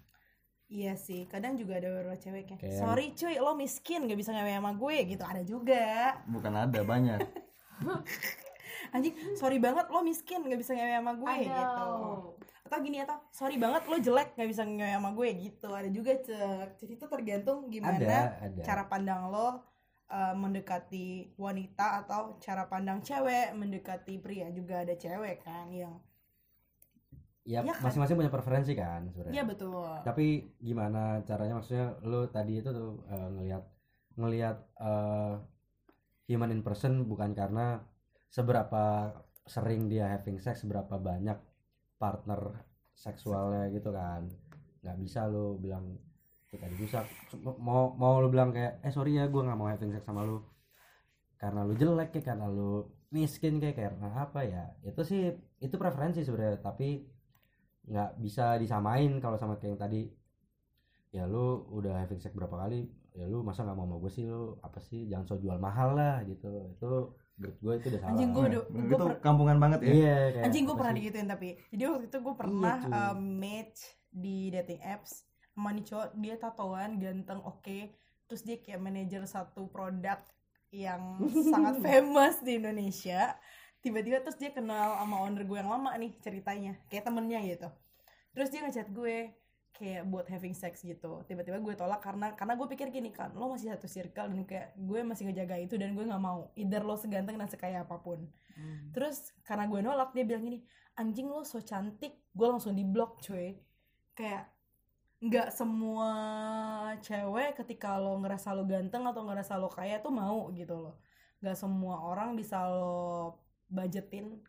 [0.65, 4.33] Iya sih, kadang juga ada beberapa cewek kayak Kayak- Sorry cuy, lo miskin gak bisa
[4.33, 7.21] ngewe sama gue gitu Ada juga Bukan ada banyak.
[8.95, 11.87] anjing sorry banget lo miskin nggak bisa ngewe sama gue gitu.
[12.65, 15.69] Atau gini atau sorry banget lo jelek nggak bisa ngewe sama gue gitu.
[15.69, 18.61] Ada juga cek jadi itu tergantung gimana ada ada.
[18.63, 19.47] cara pandang lo
[20.09, 23.51] uh, mendekati wanita atau cara pandang cewek.
[23.53, 25.99] Mendekati pria juga ada cewek kan yang
[27.45, 27.85] ya Iya kan?
[27.85, 29.37] masing-masing punya preferensi kan sebenarnya.
[29.37, 29.85] Iya betul.
[30.01, 31.61] Tapi gimana caranya?
[31.61, 33.63] Maksudnya lu tadi itu tuh eh, ngelihat
[34.17, 35.33] ngelihat eh,
[36.25, 37.85] human in person bukan karena
[38.35, 39.15] seberapa
[39.47, 41.39] sering dia having sex seberapa banyak
[41.95, 44.27] partner seksualnya gitu kan.
[44.83, 45.95] Nggak bisa lu bilang
[46.51, 47.07] kita dirusak
[47.63, 50.43] mau mau lu bilang kayak eh sorry ya gue nggak mau having sex sama lu
[51.39, 55.21] karena lu jelek kayak karena lu miskin kayak karena apa ya itu sih
[55.63, 56.59] itu preferensi sebenarnya.
[56.59, 56.89] Tapi
[57.87, 60.01] nggak bisa disamain kalau sama kayak yang tadi.
[61.15, 64.27] Ya lu udah having sex berapa kali ya lu masa nggak mau sama gue sih
[64.27, 66.51] lu apa sih jangan so jual mahal lah gitu.
[66.75, 68.11] Itu menurut gue itu udah salah.
[68.11, 69.91] Anjing, gua udah- Nah, gua itu per- kampungan banget ya.
[69.91, 72.93] Iya kayak anjing gue pernah digituin tapi jadi waktu itu gue pernah cuy.
[72.93, 75.11] um, match di dating apps
[75.49, 77.79] sama nih cowok dia tatoan ganteng oke.
[78.25, 80.17] Terus dia kayak manajer satu produk
[80.69, 81.19] yang
[81.51, 83.35] sangat famous di Indonesia.
[83.79, 87.69] Tiba-tiba terus dia kenal sama owner gue yang lama nih ceritanya kayak temennya gitu.
[88.31, 89.29] Terus dia ngechat gue
[89.75, 91.21] kayak buat having sex gitu.
[91.27, 94.71] Tiba-tiba gue tolak karena karena gue pikir gini kan lo masih satu circle dan kayak
[94.79, 96.49] gue masih ngejaga itu dan gue nggak mau.
[96.55, 98.23] Either lo seganteng dan sekaya apa pun.
[98.95, 100.63] Terus karena gue nolak dia bilang gini
[100.95, 102.15] anjing lo so cantik.
[102.31, 103.59] Gue langsung di blok cuy.
[104.15, 104.47] Kayak
[105.19, 106.09] nggak semua
[107.03, 110.95] cewek ketika lo ngerasa lo ganteng atau ngerasa lo kaya tuh mau gitu loh.
[111.43, 114.39] Nggak semua orang bisa lo budgetin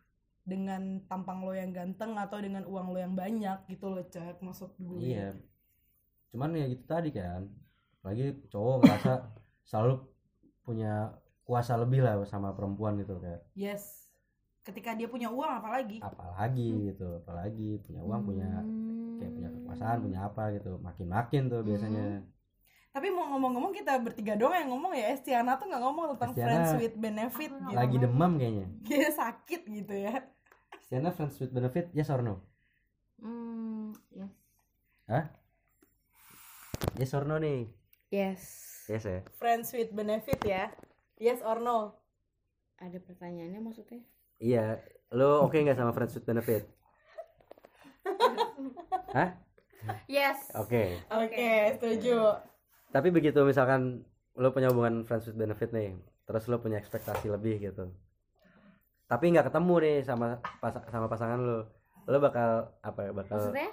[0.47, 4.71] dengan tampang lo yang ganteng atau dengan uang lo yang banyak gitu loh cek maksud
[4.79, 4.99] gue.
[5.03, 5.35] Iya.
[6.31, 7.51] Cuman ya gitu tadi kan.
[7.99, 9.11] Lagi cowok ngerasa
[9.69, 10.07] selalu
[10.63, 11.11] punya
[11.43, 13.43] kuasa lebih lah sama perempuan gitu kayak.
[13.59, 14.07] Yes.
[14.63, 15.99] Ketika dia punya uang apalagi?
[15.99, 17.19] Apalagi gitu.
[17.19, 19.19] Apalagi punya uang punya Hmm.
[19.19, 20.79] kayak punya kekuasaan punya apa gitu.
[20.79, 22.23] Makin makin tuh biasanya.
[22.87, 25.11] Tapi mau ngomong-ngomong kita bertiga doang yang ngomong ya.
[25.11, 27.75] Estiana tuh nggak ngomong tentang Estiana friends with benefit gitu.
[27.75, 28.67] lagi demam kayaknya.
[28.87, 30.15] Kayak sakit gitu ya
[30.87, 32.39] Stiana friends with benefit yes or no?
[33.19, 34.31] Hmm, yes.
[36.95, 37.67] yes or no nih?
[38.07, 38.39] Yes.
[38.87, 39.19] yes ya.
[39.35, 40.71] Friends with benefit ya?
[41.19, 41.99] Yes or no?
[42.79, 43.99] Ada pertanyaannya maksudnya?
[44.39, 44.79] iya.
[45.11, 46.63] Lo oke nggak sama friends with benefit?
[49.11, 49.35] Hah?
[50.07, 50.39] Yes.
[50.55, 51.47] oke oke.
[51.83, 52.39] setuju.
[52.95, 54.07] Tapi begitu misalkan
[54.39, 57.91] lo punya hubungan friends with benefit nih terus lo punya ekspektasi lebih gitu
[59.07, 60.27] tapi nggak ketemu nih sama
[60.59, 61.57] pas sama pasangan lo
[62.07, 63.69] lo bakal apa ya bakal Maksudnya?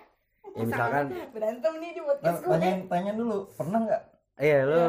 [0.54, 2.50] ya misalkan berantem nih di podcast gue.
[2.54, 4.02] tanya tanya dulu pernah nggak?
[4.38, 4.82] Iya lo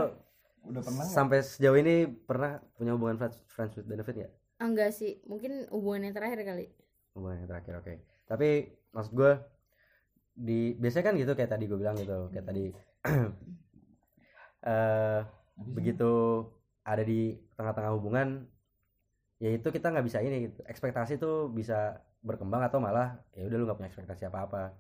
[0.66, 1.16] udah pernah nggak?
[1.18, 4.34] sampai sejauh ini pernah punya hubungan friends, friends with benefit nggak?
[4.56, 5.20] Ah, enggak sih.
[5.26, 6.70] Mungkin hubungan yang terakhir kali.
[7.18, 7.94] hubungan yang terakhir oke.
[8.26, 8.50] Tapi
[8.94, 9.32] maksud gue
[10.36, 12.66] di biasanya kan gitu kayak tadi gue bilang gitu kayak tadi.
[14.66, 15.22] Eh
[15.56, 16.42] begitu
[16.82, 18.50] ada di tengah-tengah hubungan
[19.38, 23.58] ya itu kita nggak bisa ini gitu ekspektasi tuh bisa berkembang atau malah ya udah
[23.60, 24.74] lu nggak punya ekspektasi apa-apa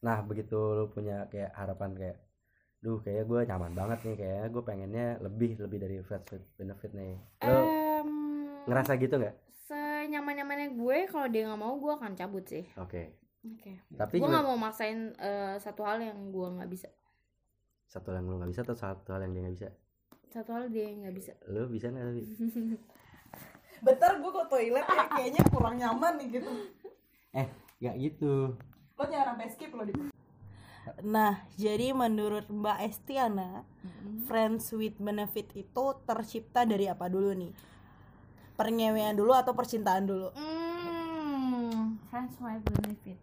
[0.00, 2.16] nah begitu lu punya kayak harapan kayak
[2.80, 6.10] duh kayak gue nyaman banget nih kayak gue pengennya lebih lebih dari with
[6.56, 8.08] benefit nih lu Em,
[8.66, 9.36] ngerasa gitu nggak
[9.68, 12.64] senyaman-nyamannya gue kalau dia nggak mau gue akan cabut sih.
[12.76, 13.72] oke Oke.
[13.96, 16.88] tapi Gue nggak mau maksain eh, satu hal yang gue nggak bisa.
[17.86, 19.68] satu hal yang lu nggak bisa atau satu hal yang dia nggak bisa
[20.30, 21.32] Satu hal dia nggak bisa.
[21.48, 22.22] lu bisa nggak tapi
[23.80, 26.50] bentar gue ke toilet ya kayaknya kurang nyaman nih gitu
[27.80, 28.34] nggak gitu
[29.00, 29.94] lo jangan sampai skip lo di
[31.04, 33.62] Nah, jadi menurut Mbak Estiana,
[34.26, 37.52] friends with benefit itu tercipta dari apa dulu nih?
[38.58, 40.32] Pernyewean dulu atau percintaan dulu?
[40.34, 43.16] Hmm, friends with benefit.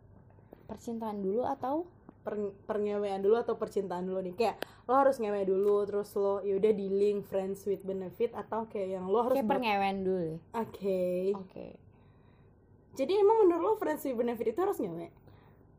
[0.69, 1.89] Percintaan dulu atau
[2.27, 2.35] Per,
[2.67, 4.35] pernyewean dulu atau percintaan dulu nih?
[4.35, 8.99] Kayak lo harus ngewe dulu, terus lo yaudah di link friends with benefit atau kayak
[8.99, 10.35] yang lo harus kayak pernyewean dulu?
[10.51, 11.31] Oke.
[11.39, 11.79] Oke.
[12.99, 15.07] Jadi emang menurut lo friends with benefit itu harus ngewe?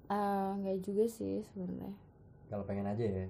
[0.08, 1.92] Eh, nggak juga sih sebenarnya.
[2.48, 3.28] kalau pengen aja ya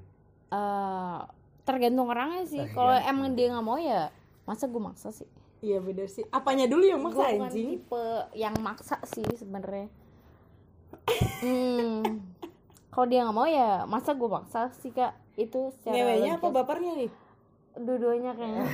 [0.49, 1.21] Eh,
[1.67, 2.63] tergantung orangnya sih.
[2.71, 4.15] Kalau emang dia nggak mau ya,
[4.47, 5.27] masa gue maksa sih?
[5.59, 6.23] Iya bener sih.
[6.31, 7.83] Apanya dulu yang maksa bukan anjing?
[7.83, 8.07] tipe
[8.39, 9.91] yang maksa sih sebenarnya.
[11.43, 12.28] hmm.
[12.89, 15.13] Kalau dia nggak mau ya, masa gue maksa sih kak?
[15.39, 17.11] Itu secara Ngewenya apa bapernya nih?
[17.79, 18.65] Dua-duanya kayaknya.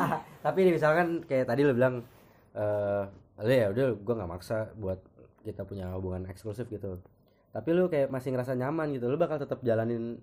[0.46, 2.00] tapi ini misalkan kayak tadi lu bilang
[2.54, 3.04] eh
[3.44, 5.00] lu ya udah gue nggak maksa buat
[5.42, 7.02] kita punya hubungan eksklusif gitu
[7.50, 10.22] tapi lu kayak masih ngerasa nyaman gitu lu bakal tetap jalanin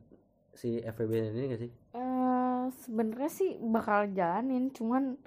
[0.55, 5.19] si FVB ini gak sih Eh, sebenarnya sih bakal jalanin, cuman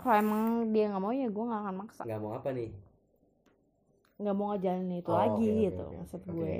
[0.00, 0.42] kalau emang
[0.74, 2.70] dia nggak mau ya gue nggak akan maksa nggak mau apa nih
[4.18, 5.96] nggak mau ngejalanin itu Oh, lagi oke, gitu oke.
[5.98, 6.34] maksud Oke.
[6.34, 6.54] gue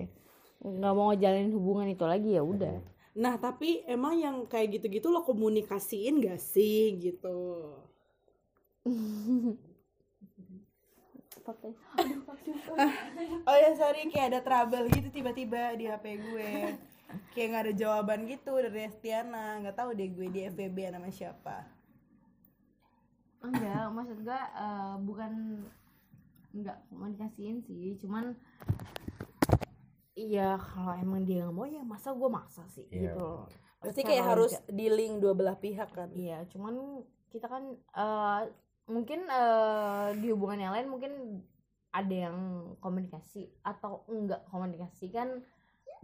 [0.63, 2.79] nggak mau ngejalanin hubungan itu lagi ya udah.
[3.19, 7.69] Nah tapi emang yang kayak gitu-gitu lo komunikasiin gak sih gitu?
[13.43, 16.79] Oh ya sorry kayak ada trouble gitu tiba-tiba di HP gue.
[17.35, 19.59] Kayak gak ada jawaban gitu dari Estiana.
[19.59, 21.67] Gak tahu deh gue di FVB nama siapa.
[23.43, 25.33] Enggak maksud gue eh, bukan
[26.55, 27.99] enggak komunikasiin sih.
[27.99, 28.39] Cuman
[30.23, 33.11] iya kalau emang dia nggak mau ya masa gue maksa sih Iya.
[33.11, 33.45] gitu loh.
[33.83, 34.71] Secara kayak harus logika.
[34.71, 38.41] dealing dua belah pihak kan iya cuman kita kan eh,
[38.87, 41.13] mungkin eh, di hubungan yang lain mungkin
[41.91, 42.39] ada yang
[42.79, 45.43] komunikasi atau enggak komunikasi kan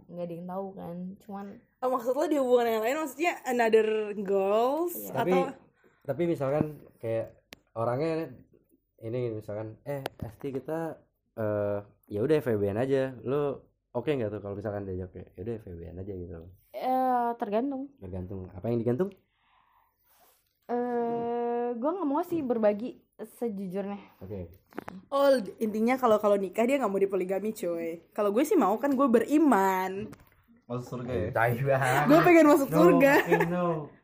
[0.05, 1.45] nggak ada yang tahu kan cuman
[1.79, 5.13] oh, Maksud lo di hubungan yang lain maksudnya another goals Iya.
[5.13, 5.55] tapi Atau
[6.03, 6.65] tapi misalkan
[6.97, 7.37] kayak
[7.73, 8.33] orangnya
[8.99, 10.97] ini misalkan eh Esti kita
[11.37, 13.55] eh ya udah FVB-an aja lu
[13.93, 16.35] oke nggak tuh kalau misalkan diajak kayak ya udah FVB-an aja gitu.
[16.73, 17.81] Eh tergantung.
[18.01, 18.41] Tergantung.
[18.53, 19.09] Apa yang digantung?
[20.69, 23.01] Eh gue nggak mau sih berbagi
[23.39, 23.99] sejujurnya.
[24.23, 24.49] Oke.
[25.13, 28.93] Oh intinya kalau kalau nikah dia nggak mau dipoligami coy Kalau gue sih mau kan
[28.93, 30.07] gue beriman.
[30.69, 31.29] Masuk surga ya?
[31.33, 32.03] Tai banget.
[32.05, 33.13] Gue pengen masuk surga.
[33.49, 33.98] no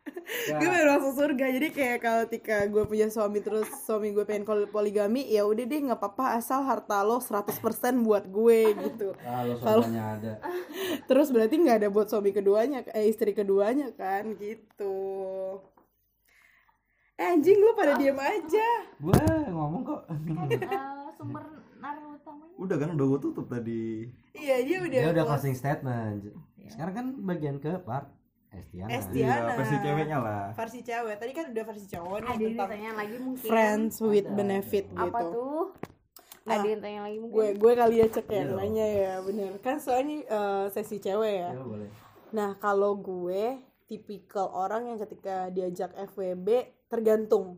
[0.46, 0.58] Ya.
[0.58, 4.42] gue pengen masuk surga jadi kayak kalau ketika gue punya suami terus suami gue pengen
[4.42, 7.62] kol- poligami ya udah deh nggak apa-apa asal harta lo 100%
[8.02, 9.08] buat gue gitu.
[9.22, 10.34] Kalau Kalau- surganya ada.
[11.10, 14.98] Terus berarti nggak ada buat suami keduanya eh istri keduanya kan gitu.
[17.16, 18.70] Eh anjing lu pada diem aja.
[18.98, 20.02] Gua ngomong kok.
[20.10, 20.60] Eh,
[21.16, 21.44] sumber
[21.78, 24.10] naruh utamanya udah kan udah gue tutup tadi.
[24.34, 26.34] Iya dia udah dia udah closing statement.
[26.66, 28.10] Sekarang kan bagian ke part
[28.58, 28.90] Estiana.
[28.92, 30.44] Esti- iya versi ceweknya lah.
[30.52, 31.16] Versi cewek.
[31.16, 33.46] Tadi kan udah versi cowok nih ada yang tentang ditanya lagi mungkin.
[33.46, 35.32] friends with Ada, benefit apa gitu.
[35.32, 35.64] tuh?
[36.46, 37.36] Nah, ada yang tanya lagi mungkin?
[37.36, 38.44] gue gue kali ya cek ya Iya.
[38.46, 38.58] dong.
[38.60, 39.52] nanya ya bener.
[39.60, 41.50] Kan soalnya eh, sesi cewek ya.
[41.52, 41.90] Ya, boleh.
[42.32, 43.46] Nah, kalau gue
[43.86, 46.48] tipikal orang yang ketika diajak FWB
[46.86, 47.58] tergantung.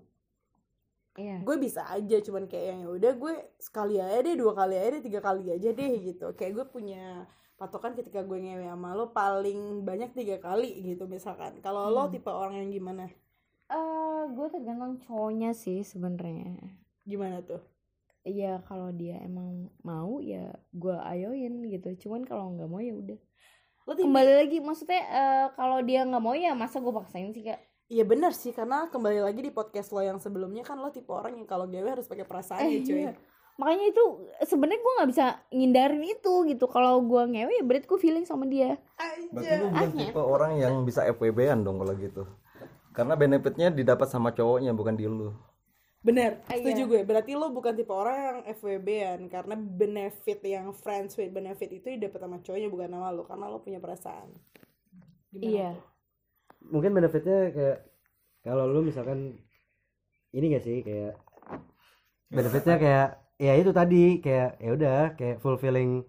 [1.16, 1.42] iya.
[1.42, 4.90] Gue bisa aja cuman kayak yang ya udah gue sekali aja deh, dua kali aja
[4.92, 6.30] deh, tiga kali aja deh gitu.
[6.32, 7.26] Kayak gue punya
[7.58, 11.58] patokan ketika gue ngewe sama lo paling banyak tiga kali gitu misalkan.
[11.60, 13.10] Kalau lo tipe orang yang gimana?
[13.68, 16.56] eh gue tergantung cowoknya sih sebenarnya
[17.04, 17.60] Gimana tuh?
[18.24, 23.20] Iya kalau dia emang mau ya gue ayoin gitu cuman kalau nggak mau ya udah
[23.88, 27.44] Lo tipe kembali lagi maksudnya eh, kalau dia nggak mau ya masa gue paksain sih
[27.44, 31.08] kak Iya benar sih karena kembali lagi di podcast lo yang sebelumnya kan lo tipe
[31.08, 33.00] orang yang kalau ngewe harus pakai perasaan ya cuy.
[33.08, 33.12] iya.
[33.58, 34.04] Makanya itu
[34.46, 38.46] sebenarnya gue nggak bisa ngindarin itu gitu kalau gue ngewe ya berarti gue feeling sama
[38.46, 38.78] dia
[39.34, 42.24] berarti lu bukan tipe orang yang bisa FWB-an dong kalau gitu
[42.94, 45.34] karena benefitnya didapat sama cowoknya bukan di lu
[45.98, 46.92] Bener, Ah, setuju iya.
[46.94, 47.02] gue.
[47.04, 52.22] Berarti lo bukan tipe orang yang FWB-an karena benefit yang friends with benefit itu didapat
[52.22, 54.30] sama cowoknya bukan sama lo karena lo punya perasaan.
[55.34, 55.70] Gimana Iya.
[55.76, 55.84] tuh?
[56.68, 57.78] mungkin benefitnya kayak
[58.40, 59.36] kalau lu misalkan
[60.32, 61.16] ini gak sih kayak
[62.28, 66.02] benefitnya kayak ya itu tadi kayak ya udah kayak fulfilling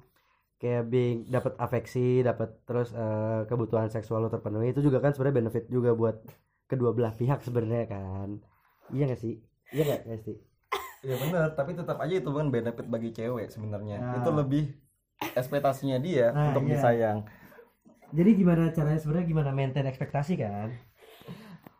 [0.56, 5.44] kayak being dapat afeksi dapat terus eh, kebutuhan seksual lo terpenuhi itu juga kan sebenarnya
[5.44, 6.16] benefit juga buat
[6.66, 8.40] kedua belah pihak sebenarnya kan
[8.90, 9.38] iya gak sih
[9.70, 10.34] iya gak Esti
[10.98, 14.02] Iya benar, tapi tetap aja itu bukan benefit bagi cewek sebenarnya.
[14.02, 14.18] Nah.
[14.18, 14.66] Itu lebih
[15.22, 16.74] ekspektasinya dia Nah, untuk iya.
[16.74, 17.18] disayang.
[18.10, 20.74] jadi gimana caranya sebenarnya gimana maintain ekspektasi kan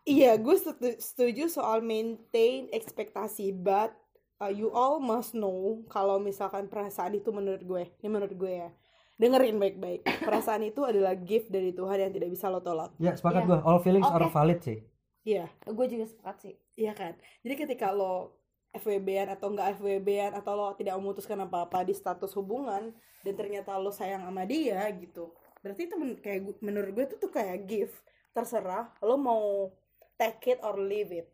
[0.07, 3.91] Iya, gue setu- setuju soal maintain ekspektasi, but
[4.39, 8.69] uh, you all must know kalau misalkan perasaan itu menurut gue, ini menurut gue ya.
[9.15, 10.07] Dengerin baik-baik.
[10.23, 12.95] Perasaan itu adalah gift dari Tuhan yang tidak bisa lo tolak.
[12.97, 13.47] ya sepakat Iya.
[13.49, 14.31] gua all feelings are Oke.
[14.31, 14.79] valid sih
[15.21, 15.51] Iya.
[15.61, 17.13] gue juga sepakat sih Iya kan?
[17.43, 18.39] Jadi ketika lo
[18.71, 23.91] FWB-an atau enggak FWB-an atau lo tidak memutuskan apa-apa di status hubungan dan ternyata lo
[23.91, 25.35] sayang sama dia gitu.
[25.59, 27.99] Berarti itu men- kayak menurut gue itu tuh kayak gift.
[28.31, 29.73] Terserah lo mau
[30.15, 31.27] take it or leave it.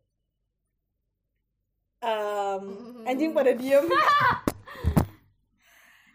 [2.02, 2.64] Em,
[3.06, 3.86] anjing pada diem.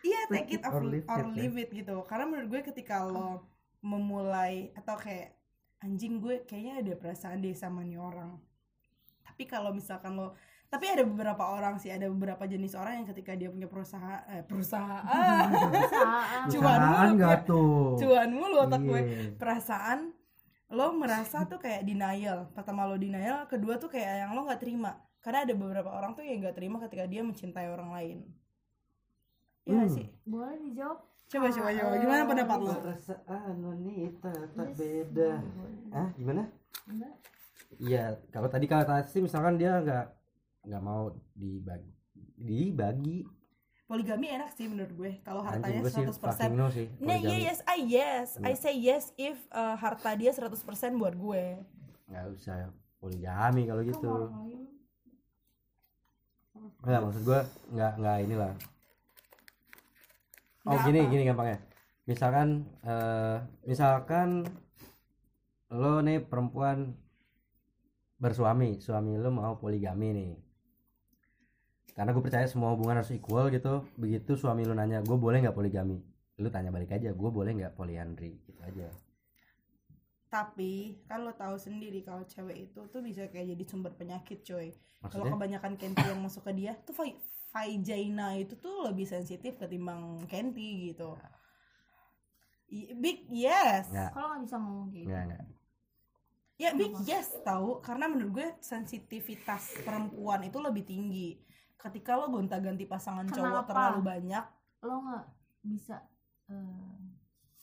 [0.00, 1.36] Iya, take it or, leave or it, ya.
[1.36, 2.00] leave it gitu.
[2.08, 3.44] Karena menurut gue ketika lo
[3.84, 5.36] memulai atau kayak
[5.80, 8.36] anjing gue kayaknya ada perasaan deh sama nih orang
[9.24, 10.36] tapi kalau misalkan lo
[10.68, 14.44] tapi ada beberapa orang sih ada beberapa jenis orang yang ketika dia punya perusahaan eh,
[14.44, 15.02] perusahaan
[16.52, 19.32] Cuan mulu tuh cuan mulu otak gue Iya.
[19.40, 20.12] perasaan
[20.70, 25.00] lo merasa tuh kayak denial pertama lo denial kedua tuh kayak yang lo nggak terima
[25.20, 28.18] karena ada beberapa orang tuh yang nggak terima ketika dia mencintai orang lain.
[29.62, 29.92] Iya Hmm.
[29.92, 30.06] sih?
[30.24, 30.98] Boleh dijawab?
[31.26, 31.94] Coba coba coba.
[31.96, 35.30] Gimana pendapat lo perasaan wanita tak beda.
[35.90, 36.42] Ah gimana?
[37.78, 40.06] Iya, kalau tadi kata sih misalkan dia nggak
[40.62, 41.92] nggak mau dibagi
[42.34, 43.18] dibagi.
[43.84, 47.38] Poligami enak sih menurut gue kalau hartanya gue sih 100% fucking no sih Nah, yeah,
[47.42, 48.28] yes, I yes.
[48.36, 48.56] I Nggak.
[48.56, 50.54] say yes if uh, harta dia 100%
[50.94, 51.44] buat gue.
[52.06, 54.10] nggak usah poligami kalau gitu
[56.80, 57.40] nggak maksud gue
[57.76, 58.52] nggak nggak inilah.
[60.68, 61.10] Oh Nggak gini apa?
[61.12, 61.58] gini gampangnya.
[62.08, 62.48] Misalkan
[62.84, 64.28] eh misalkan
[65.70, 66.96] lo nih perempuan
[68.20, 70.32] bersuami suami lo mau poligami nih.
[71.96, 75.56] Karena gue percaya semua hubungan harus equal gitu begitu suami lo nanya gue boleh nggak
[75.56, 76.00] poligami?
[76.40, 78.88] Lu tanya balik aja gue boleh nggak polyandry gitu aja
[80.30, 84.70] Tapi kan lo tahu sendiri kalau cewek itu tuh bisa kayak jadi sumber penyakit, coy.
[85.02, 86.94] Kalau kebanyakan kenti yang masuk ke dia tuh
[87.50, 91.18] vagina itu tuh lebih sensitif ketimbang kenti gitu.
[92.70, 93.90] I- Big yes.
[93.90, 95.44] nggak kalau nggak bisa ngomong gitu nggak nggak
[96.60, 101.40] Ya big yes tahu karena menurut gue sensitivitas perempuan itu lebih tinggi.
[101.80, 103.68] Ketika lo gonta-ganti pasangan cowok Kenapa?
[103.72, 104.44] terlalu banyak,
[104.84, 105.26] lo nggak
[105.64, 106.04] bisa
[106.52, 107.09] eh,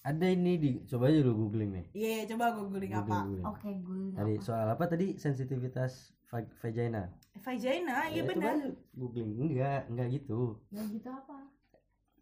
[0.04, 1.86] ada ini di coba aja lu googling nih.
[1.94, 3.02] Iya coba gue googling apa?
[3.06, 3.46] googling, googling.
[3.46, 4.44] oke gue nggak tadi apa.
[4.46, 5.08] soal apa tadi?
[5.20, 5.94] Sensitivitas
[6.32, 7.04] va- vagina.
[7.38, 8.56] Vagina, iya Ya, coba benar.
[8.96, 9.32] googling.
[9.36, 10.40] Enggak enggak gitu.
[10.72, 11.38] Ya gitu apa?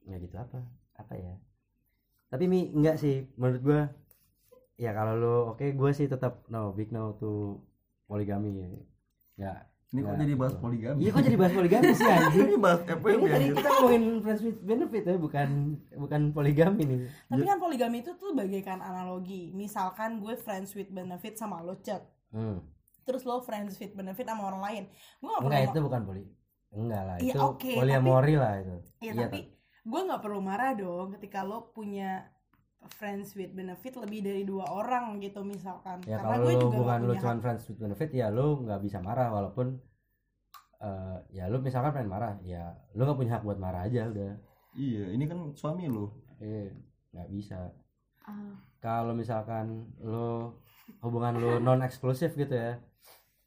[0.06, 0.60] Enggak gitu apa.
[0.96, 1.34] Apa ya?
[2.32, 3.82] Tapi mi enggak sih menurut gua
[4.76, 7.62] ya kalau lo oke gua sih tetap no big no to
[8.10, 8.82] poligami.
[9.38, 10.98] Ya Ini kok Nggak, jadi bahas poligami?
[10.98, 14.42] iya kok jadi bahas poligami sih anjing Ini bahas ini FWB tadi kita ngomongin friends
[14.42, 15.50] with benefit ya bukan
[15.94, 19.54] bukan poligami nih Tapi kan poligami itu tuh bagaikan analogi.
[19.54, 22.02] Misalkan gue friends with benefit sama lo cek.
[22.34, 22.58] hmm.
[23.06, 24.84] Terus lo friends with benefit sama orang lain.
[25.22, 26.24] Gue gak enggak itu bukan poli
[26.76, 29.40] enggak lah Iya, itu oke, poliamori lah itu Iya, Iya, tapi
[29.86, 32.28] gue nggak perlu marah dong ketika lo punya
[32.94, 36.02] friends with benefit lebih dari dua orang gitu misalkan.
[36.06, 38.82] ya Karena kalau gue juga hubungan nggak lu cuma friends with benefit ya lu nggak
[38.86, 39.78] bisa marah walaupun
[40.82, 44.34] eh, ya lu misalkan pengen marah ya lu nggak punya hak buat marah aja udah.
[44.76, 46.12] Iya, ini kan suami lu.
[46.44, 46.68] eh
[47.16, 47.72] nggak bisa.
[48.28, 50.52] Ah, kalau misalkan lu
[51.00, 52.76] hubungan lu non eksklusif gitu ya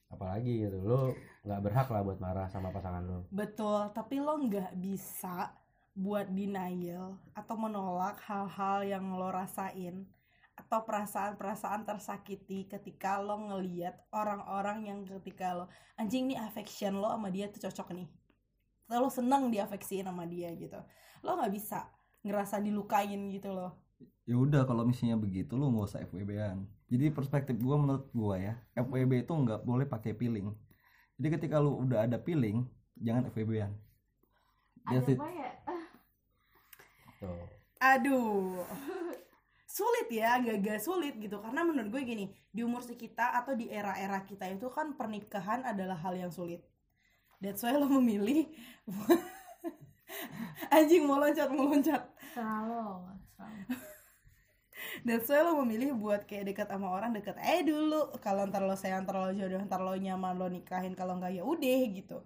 [0.08, 1.12] apalagi gitu lu
[1.44, 3.20] nggak berhak lah buat marah sama pasangan lu.
[3.28, 5.52] Betul, tapi lo nggak bisa
[5.98, 10.06] buat denial atau menolak hal-hal yang lo rasain
[10.54, 15.66] atau perasaan-perasaan tersakiti ketika lo ngeliat orang-orang yang ketika lo
[15.98, 18.06] anjing nih affection lo sama dia tuh cocok nih
[18.86, 20.78] atau lo seneng diafeksiin sama dia gitu
[21.26, 21.90] lo nggak bisa
[22.22, 23.74] ngerasa dilukain gitu loh
[24.28, 26.60] Ya udah kalau misalnya begitu lu nggak usah FWB-an.
[26.92, 30.52] Jadi perspektif gua menurut gua ya, FWB itu nggak boleh pakai feeling.
[31.16, 32.68] Jadi ketika lu udah ada feeling,
[33.00, 33.72] jangan FWB-an.
[34.88, 35.50] ada apa ya
[37.20, 38.66] tuh Aduh.
[39.68, 41.38] Sulit ya, agak-agak sulit gitu.
[41.38, 45.94] Karena menurut gue gini, di umur kita atau di era-era kita itu kan pernikahan adalah
[45.94, 46.64] hal yang sulit.
[47.38, 48.50] That's why lo memilih
[50.74, 52.02] Anjing mau loncat, mau loncat.
[52.34, 52.82] selalu
[53.36, 53.76] selalu
[55.06, 58.10] That's why lo memilih buat kayak dekat sama orang deket eh dulu.
[58.18, 60.98] Kalau ntar lo sayang, ntar lo jodoh, ntar lo nyaman, lo nikahin.
[60.98, 62.18] Kalau nggak ya udah gitu.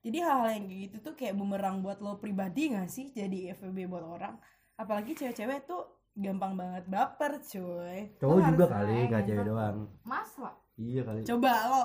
[0.00, 3.84] Jadi hal-hal yang kayak gitu tuh kayak bumerang buat lo pribadi gak sih jadi FWB
[3.86, 4.34] buat orang.
[4.74, 5.84] Apalagi cewek-cewek tuh
[6.16, 8.16] gampang banget baper cuy.
[8.18, 9.14] cowok Lo juga kali gitu.
[9.30, 11.82] cewek doang mas lah iya kali Coba lo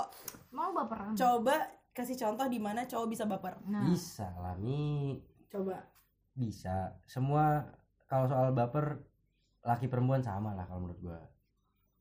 [0.50, 1.56] mau baperan coba
[1.94, 3.62] kasih contoh di mana cowok bisa baper.
[3.70, 5.16] nah bisa lah mi
[5.48, 5.78] Coba.
[6.34, 7.70] bisa semua
[8.10, 8.98] kalau soal baper
[9.62, 11.22] laki perempuan sama lah kalau menurut gua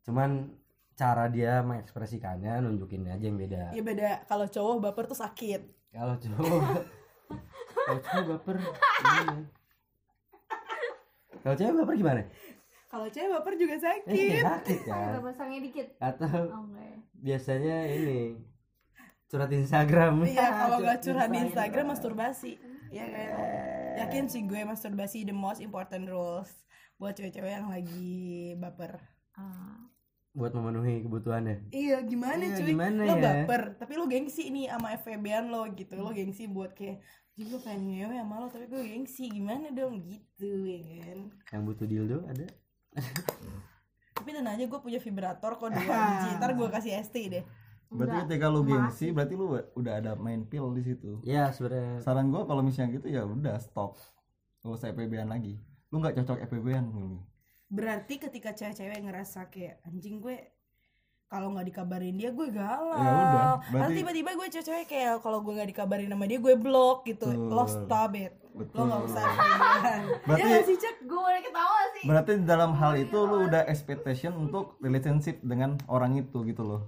[0.03, 0.49] cuman
[0.95, 4.11] cara dia mengekspresikannya nunjukin aja yang beda Iya beda.
[4.25, 5.61] Kalau cowok baper tuh sakit.
[5.95, 6.63] Kalau cowok
[7.77, 9.37] kalau cowok baper gimana?
[11.39, 12.23] kalau cewek baper gimana
[12.91, 14.39] Kalau cewek baper juga eh sakit.
[14.41, 16.87] sakit Ada kan pasangnya dikit atau oke
[17.19, 18.39] biasanya ini
[19.27, 22.53] curhat di Instagram Iya, kalau nggak curhat di Instagram masturbasi.
[22.93, 23.29] Iya kan?
[23.99, 26.51] Yakin sih gue masturbasi the most important rules
[26.95, 28.15] buat cewek-cewek yang lagi
[28.55, 29.03] baper.
[29.35, 29.91] Ah,
[30.35, 32.71] buat memenuhi kebutuhannya Iya, gimana Iya, cuy?
[32.75, 33.23] gimana lo ya?
[33.23, 35.95] baper, tapi lo gengsi nih sama FVB-an lo gitu.
[35.95, 36.99] Lo gengsi buat kayak
[37.35, 41.21] jadi gue pengen ngewe sama lo tapi gue gengsi gimana dong gitu ya kan
[41.51, 42.47] yang butuh dildo ada
[44.15, 45.83] tapi tenang aja gue punya vibrator kok dua
[46.15, 47.45] biji ntar gue kasih ST deh
[47.95, 51.23] Berarti enggak ketika lu gengsi, berarti lu udah ada main pill di situ.
[51.23, 53.95] ya sebenarnya Saran gua kalau misalnya gitu ya udah stop.
[54.67, 55.63] Gak usah FWB-an lagi.
[55.95, 57.23] Lu nggak cocok FWB-an lu.
[57.75, 60.39] Berarti ketika cewek-cewek ngerasa kayak anjing gue
[61.27, 62.95] kalau nggak dikabarin dia gue galau.
[62.95, 67.03] Ya udah, berarti- tiba-tiba gue cewek-cewek kayak kalau gue nggak dikabarin sama dia gue blok
[67.05, 67.27] gitu.
[67.27, 67.75] Lo Betul.
[67.83, 68.33] stop it.
[68.47, 68.83] Lo Betul.
[68.87, 69.25] nggak usah
[70.29, 72.05] Berarti- ya sih cek gue boleh ketawa sih.
[72.07, 76.83] Berarti dalam hal itu lu udah expectation untuk relationship dengan orang itu gitu loh.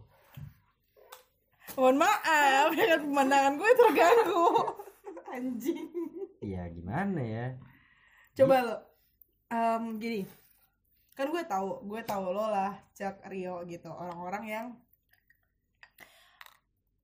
[1.75, 4.47] mohon maaf ya kan pemandangan gue terganggu.
[5.35, 5.91] Anjing.
[6.39, 7.47] Iya gimana ya?
[8.33, 8.77] coba lo
[9.49, 10.21] em, gini
[11.17, 14.67] kan gue tahu gue tahu lo lah Cak Rio gitu orang-orang yang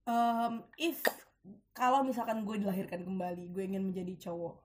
[0.05, 1.01] em, if
[1.73, 4.61] kalau misalkan gue dilahirkan kembali gue ingin menjadi cowok.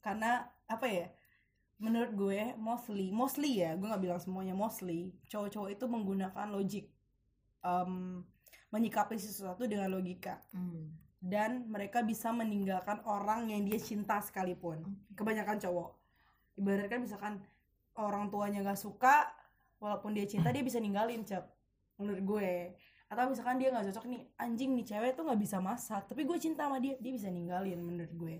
[0.00, 1.06] Karena apa ya
[1.76, 6.88] menurut gue mostly mostly ya gue nggak bilang semuanya mostly cowok-cowok itu menggunakan logik
[7.60, 8.24] em,
[8.72, 10.40] menyikapi sesuatu dengan logika.
[10.56, 11.04] Hmm.
[11.26, 14.84] dan mereka bisa meninggalkan orang yang dia cinta sekalipun.
[15.18, 15.98] Kebanyakan cowok.
[16.54, 17.42] Ibaratkan misalkan
[17.98, 19.28] orang tuanya nggak suka
[19.80, 21.44] walaupun dia cinta dia bisa ninggalin cep
[21.96, 22.50] menurut gue
[23.06, 26.36] atau misalkan dia nggak cocok nih anjing nih cewek tuh nggak bisa masak tapi gue
[26.42, 28.36] cinta sama dia dia bisa ninggalin menurut gue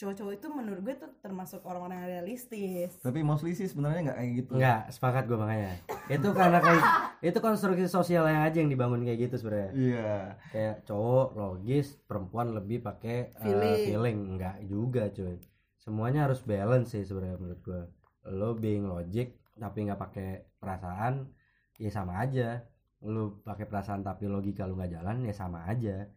[0.00, 4.32] cowok-cowok itu menurut gue tuh termasuk orang-orang yang realistis Tapi mostly sih sebenarnya nggak kayak
[4.40, 4.52] gitu.
[4.56, 5.72] Enggak, sepakat gue makanya.
[6.08, 6.82] Itu karena kayak
[7.20, 9.70] itu konstruksi sosial yang aja yang dibangun kayak gitu sebenarnya.
[9.76, 10.16] Iya.
[10.56, 13.76] Kayak cowok logis, perempuan lebih pakai eh, Feeling.
[13.84, 14.18] feeling.
[14.36, 15.36] Enggak juga, cuy.
[15.76, 17.82] Semuanya harus balance sih sebenarnya menurut gue.
[18.28, 21.28] Lo being logic tapi nggak pakai perasaan,
[21.76, 22.64] ya sama aja.
[23.04, 26.08] Lo pakai perasaan tapi logika lu nggak jalan, ya sama aja.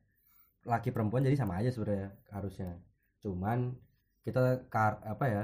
[0.64, 2.80] Laki perempuan jadi sama aja sebenarnya harusnya.
[3.20, 3.76] Cuman
[4.24, 5.44] kita kar apa ya?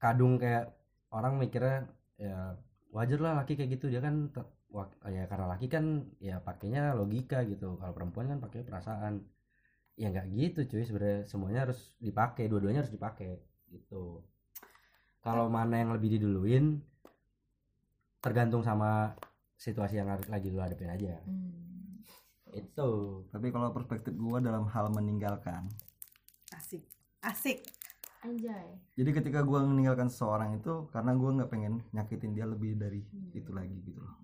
[0.00, 0.76] Kadung kayak
[1.08, 1.88] orang mikirnya
[2.20, 2.58] ya
[2.92, 4.30] wajar lah laki kayak gitu dia kan
[5.06, 9.22] ya karena laki kan ya pakainya logika gitu kalau perempuan kan pakai perasaan
[9.94, 13.38] ya nggak gitu cuy sebenarnya semuanya harus dipakai dua-duanya harus dipakai
[13.70, 14.22] gitu
[15.24, 16.84] kalau mana yang lebih diduluin
[18.20, 19.16] tergantung sama
[19.56, 22.04] situasi yang lagi lu hadapin aja Hmm.
[22.54, 22.90] itu
[23.32, 25.66] Tapi kalau perspektif gua dalam hal meninggalkan.
[26.54, 26.86] asik
[27.24, 27.64] asik
[28.24, 28.80] Anjay.
[28.96, 33.04] Jadi ketika gua meninggalkan seseorang itu karena gua nggak pengen nyakitin dia lebih dari
[33.36, 34.16] itu lagi gitu loh.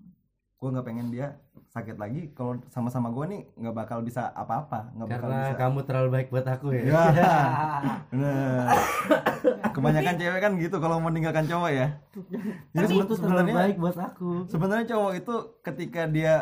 [0.61, 1.40] Gua nggak pengen dia
[1.72, 2.36] sakit lagi.
[2.36, 5.56] Kalau sama-sama gua nih nggak bakal bisa apa-apa, nggak bakal karena bisa.
[5.56, 7.02] kamu terlalu baik buat aku ya Ya.
[8.12, 8.68] Bener.
[9.72, 11.88] Kebanyakan cewek kan gitu kalau mau meninggalkan cowok ya.
[12.76, 15.34] Jadi terlalu sebenarnya baik buat aku sebenarnya cowok itu
[15.64, 16.34] ketika dia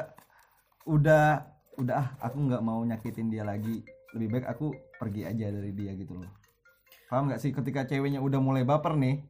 [0.88, 1.44] udah
[1.78, 3.84] udah ah aku nggak mau nyakitin dia lagi
[4.16, 6.32] lebih baik aku pergi aja dari dia gitu loh
[7.06, 9.20] paham nggak sih ketika ceweknya udah mulai baper nih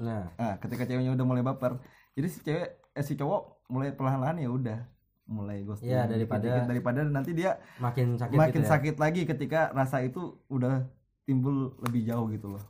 [0.00, 1.76] nah ah ketika ceweknya udah mulai baper
[2.16, 4.78] jadi si cewek eh, si cowok mulai perlahan-lahan ya udah
[5.24, 6.66] mulai ghosting Ya, daripada- dikit-dikit.
[6.66, 8.68] daripada nanti dia makin sakit makin gitu ya.
[8.68, 10.82] sakit lagi ketika rasa itu udah
[11.22, 12.64] timbul lebih jauh gitu loh.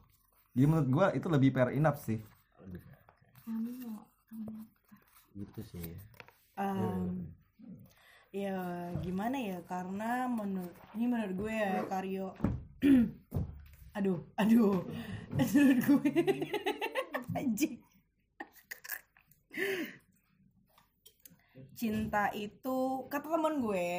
[0.52, 2.20] Jadi menurut gua itu lebih fair enough sih.
[5.32, 5.88] Gitu sih.
[6.54, 7.24] Em,
[8.30, 8.60] ya
[9.00, 9.58] gimana ya?
[9.64, 12.28] Karena menurut ini menurut gue ya Karyo.
[13.96, 14.84] Aduh aduh.
[15.34, 16.12] Menurut gue.
[17.38, 17.74] Anjing
[21.80, 23.92] cinta itu kata temen gue.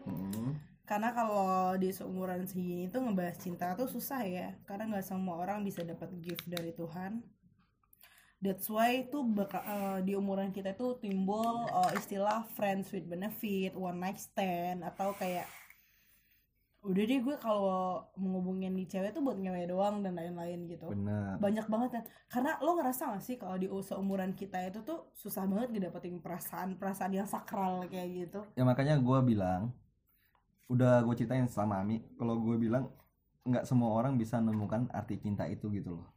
[0.00, 0.56] Hmm.
[0.90, 4.58] karena kalau di seumuran segini tuh ngebahas cinta tuh susah ya.
[4.66, 7.22] Karena nggak semua orang bisa dapat gift dari Tuhan.
[8.42, 14.02] That's why tuh eh, di umuran kita tuh timbul eh, istilah friends with benefit one
[14.02, 15.46] night stand atau kayak
[16.80, 20.88] udah deh gue kalau menghubungin di cewek tuh buat ngewe doang dan lain-lain gitu.
[20.88, 21.36] Bener.
[21.36, 25.44] Banyak banget kan karena lo ngerasa gak sih kalau di seumuran kita itu tuh susah
[25.44, 28.40] banget ngedapetin perasaan perasaan yang sakral kayak gitu?
[28.56, 29.76] Ya makanya gua bilang
[30.72, 32.88] udah gue ceritain sama Ami kalau gue bilang
[33.42, 36.08] nggak semua orang bisa menemukan arti cinta itu gitu loh.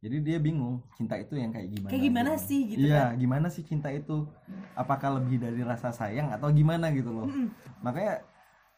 [0.00, 2.46] Jadi dia bingung cinta itu yang kayak gimana kayak gimana gitu.
[2.46, 3.18] sih gitu iya kan?
[3.18, 4.24] gimana sih cinta itu?
[4.72, 7.26] Apakah lebih dari rasa sayang atau gimana gitu loh?
[7.28, 7.50] Mm-mm.
[7.82, 8.22] makanya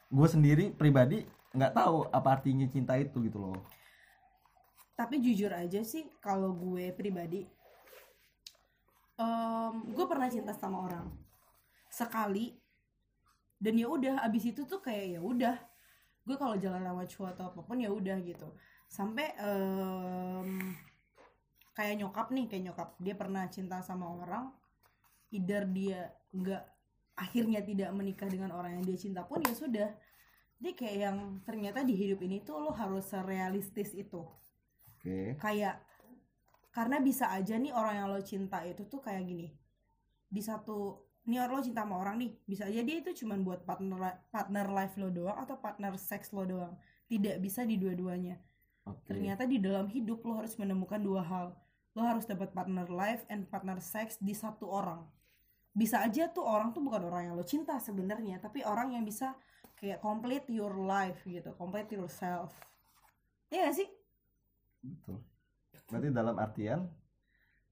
[0.08, 1.20] gue sendiri pribadi
[1.52, 3.60] nggak tahu apa artinya cinta itu gitu loh.
[4.98, 7.46] Tapi jujur aja sih kalau gue pribadi
[9.20, 11.06] em, gue pernah cinta sama orang.
[11.88, 12.56] Sekali
[13.58, 15.56] dan ya udah abis itu tuh kayak ya udah.
[16.24, 18.48] Gue kalau jalan sama cowok atau apa pun ya udah gitu.
[18.88, 20.76] Sampai em,
[21.76, 22.88] kayak nyokap nih kayak nyokap.
[23.00, 24.50] Dia pernah cinta sama orang
[25.32, 26.77] either dia nggak
[27.18, 29.90] akhirnya tidak menikah dengan orang yang dia cinta pun ya sudah.
[30.58, 34.22] Dia kayak yang ternyata di hidup ini tuh lo harus serealistis itu.
[34.86, 35.34] Oke.
[35.38, 35.82] Kayak
[36.70, 39.50] karena bisa aja nih orang yang lo cinta itu tuh kayak gini.
[40.30, 43.66] Di satu nih orang lo cinta sama orang nih bisa aja dia itu cuman buat
[43.66, 46.74] partner partner life lo doang atau partner seks lo doang.
[47.10, 48.38] Tidak bisa di dua-duanya.
[48.86, 49.14] Oke.
[49.14, 51.46] Ternyata di dalam hidup lo harus menemukan dua hal.
[51.98, 55.02] Lo harus dapat partner life and partner seks di satu orang
[55.78, 59.38] bisa aja tuh orang tuh bukan orang yang lo cinta sebenarnya tapi orang yang bisa
[59.78, 62.50] kayak complete your life gitu complete yourself.
[63.48, 63.88] Iya gak sih?
[64.82, 65.22] Betul.
[65.86, 66.80] Berarti dalam artian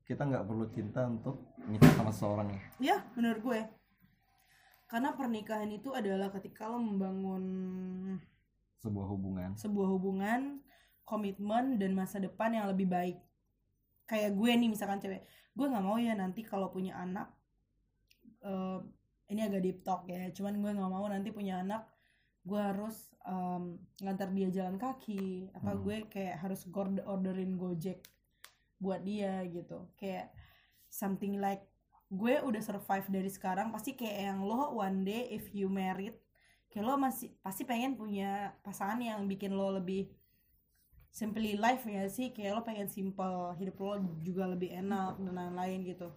[0.06, 2.60] kita nggak perlu cinta untuk nikah sama seseorang ya?
[2.78, 3.60] Ya menurut gue.
[4.86, 7.44] Karena pernikahan itu adalah ketika lo membangun
[8.78, 9.50] sebuah hubungan.
[9.58, 10.62] sebuah hubungan
[11.02, 13.18] komitmen dan masa depan yang lebih baik.
[14.06, 15.26] Kayak gue nih misalkan cewek
[15.56, 17.32] gue nggak mau ya nanti kalau punya anak
[18.46, 18.78] eh,
[19.32, 21.82] ini agak deep talk ya cuman gue nggak mau nanti punya anak
[22.48, 23.64] gue harus em,
[24.02, 25.82] ngantar dia jalan kaki apa Hmm.
[25.84, 26.60] gue kayak harus
[27.12, 27.98] orderin gojek
[28.84, 30.30] buat dia gitu kayak
[31.00, 31.64] something like
[32.20, 36.14] gue udah survive dari sekarang pasti kayak yang lo one day if you married
[36.70, 40.06] kayak lo masih pasti pengen punya pasangan yang bikin lo lebih
[41.20, 43.92] simply life ya sih kayak lo pengen simple hidup lo
[44.22, 46.08] juga lebih enak dan lain-lain gitu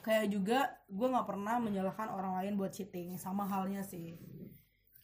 [0.00, 0.58] kayak juga
[0.88, 4.16] gue nggak pernah menyalahkan orang lain buat cheating sama halnya sih.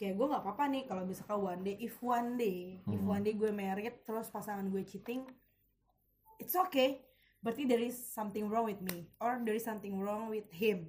[0.01, 3.13] Kayak gue nggak apa-apa nih kalau misalkan one day if one day if Hmm.
[3.21, 5.29] one day gue married terus pasangan gue cheating
[6.41, 7.05] it's okay.
[7.41, 10.89] Berarti there is something wrong with me or there is something wrong with him.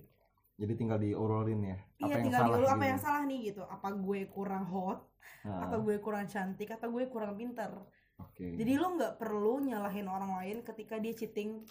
[0.56, 2.92] Jadi tinggal diururin ya apa iya yang tinggal salah dulu apa gitu.
[2.92, 3.64] yang salah nih gitu.
[3.68, 5.00] Apa gue kurang hot
[5.42, 7.70] Nah, atau gue kurang cantik atau gue kurang pinter.
[8.18, 8.58] Oke.
[8.58, 11.66] Jadi lo nggak perlu nyalahin orang lain ketika dia cheating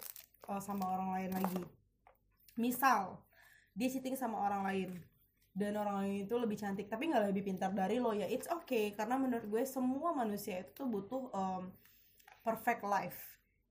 [0.51, 1.63] uh, sama orang lain lagi
[2.59, 3.21] misal
[3.71, 4.89] dia cheating sama orang lain
[5.51, 8.95] dan orang lain itu lebih cantik tapi nggak lebih pintar dari lo ya it's okay
[8.95, 11.71] karena menurut gue semua manusia itu tuh butuh um,
[12.41, 13.19] perfect life.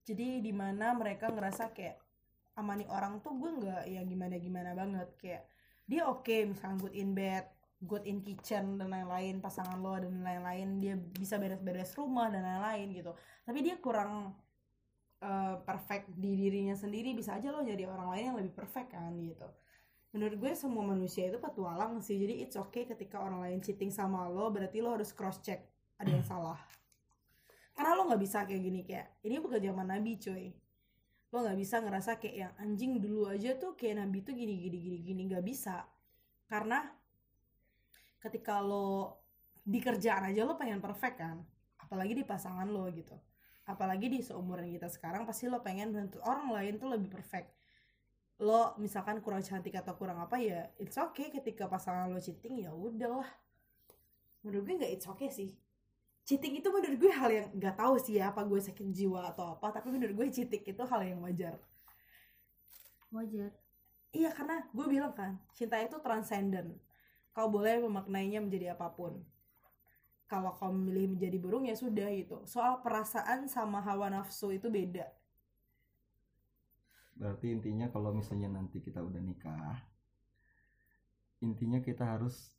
[0.07, 2.01] Jadi di mana mereka ngerasa kayak
[2.59, 5.43] amani orang tuh gue nggak ya gimana gimana banget kayak
[5.87, 7.47] dia oke misalnya good in bed
[7.81, 12.93] good in kitchen dan lain-lain pasangan lo dan lain-lain dia bisa beres-beres rumah dan lain-lain
[12.93, 13.13] gitu.
[13.47, 14.37] Tapi dia kurang
[15.21, 19.13] uh, perfect di dirinya sendiri bisa aja lo jadi orang lain yang lebih perfect kan
[19.21, 19.49] gitu.
[20.11, 24.27] Menurut gue semua manusia itu petualang sih jadi it's okay ketika orang lain cheating sama
[24.27, 25.63] lo berarti lo harus cross check
[26.01, 26.59] ada yang salah.
[27.77, 30.51] Karena lo nggak bisa kayak gini kayak ini bukan zaman nabi coy
[31.31, 34.79] lo nggak bisa ngerasa kayak yang anjing dulu aja tuh kayak nabi tuh gini gini
[34.83, 35.21] gini gini.
[35.31, 35.87] Nggak bisa.
[36.51, 36.83] Karena
[38.19, 39.23] ketika lo
[39.61, 41.39] di kerjaan aja lo pengen perfect kan
[41.81, 43.17] apalagi di pasangan lo gitu
[43.71, 47.55] apalagi di seumuran kita sekarang pasti lo pengen menuntut orang lain tuh lebih perfect.
[48.43, 52.75] Lo misalkan kurang cantik atau kurang apa ya it's okay ketika pasangan lo cheating ya
[52.75, 53.29] udahlah.
[54.43, 55.55] Menurut gue nggak it's okay sih.
[56.27, 59.55] Cheating itu menurut gue hal yang nggak tahu sih ya apa gue sakit jiwa atau
[59.55, 61.55] apa tapi menurut gue cheating itu hal yang wajar.
[63.15, 63.55] Wajar.
[64.11, 66.75] Iya karena gue bilang kan cinta itu transcendent.
[67.31, 69.23] Kau boleh memaknainya menjadi apa pun.
[70.31, 72.39] Kalau kau memilih menjadi burung ya sudah gitu.
[72.47, 75.07] Soal perasaan sama hawa nafsu itu beda.
[77.13, 79.77] berarti intinya kalau misalnya nanti kita udah nikah
[81.41, 82.57] intinya kita harus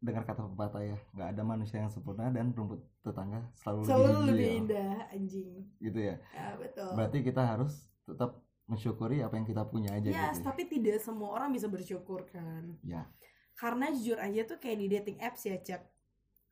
[0.00, 4.28] dengar kata pepatah ya nggak ada manusia yang sempurna dan rumput tetangga selalu, Selalu lebih
[4.28, 4.58] lebih hijau.
[4.60, 5.50] indah anjing.
[5.78, 6.88] gitu ya Ya betul.
[6.92, 7.72] berarti kita harus
[8.04, 8.30] tetap
[8.64, 12.76] mensyukuri apa yang kita punya aja Yes, gitu tapi tidak semua orang bisa bersyukur kan.
[12.82, 13.08] ya
[13.54, 15.84] Karena jujur aja tuh kayak di dating apps ya, Cak.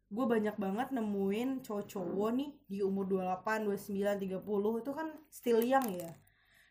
[0.08, 5.88] Gue banyak banget nemuin cowok-cowok nih di umur 28, 29, 30 itu kan still young
[5.92, 6.12] ya.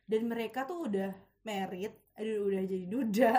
[0.10, 1.14] Dan mereka tuh udah
[1.46, 3.34] married, aduh udah jadi duda.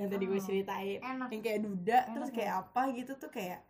[0.00, 0.98] Yang tadi gue Oh, ceritain.
[0.98, 2.34] enak Yang kayak duda, Enak terus ya.
[2.40, 3.60] kayak apa gitu tuh kayak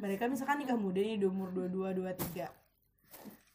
[0.00, 2.48] mereka misalkan nikah muda nih di umur 22 23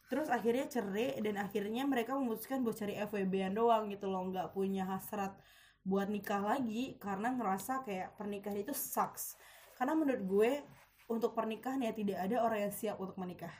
[0.06, 4.84] terus akhirnya cerai dan akhirnya mereka memutuskan buat cari FWB-an doang gitu loh nggak punya
[4.84, 5.32] hasrat
[5.82, 9.40] buat nikah lagi karena ngerasa kayak pernikahan itu sucks
[9.74, 10.50] karena menurut gue
[11.12, 13.52] untuk pernikahan ya tidak ada orang yang siap untuk menikah.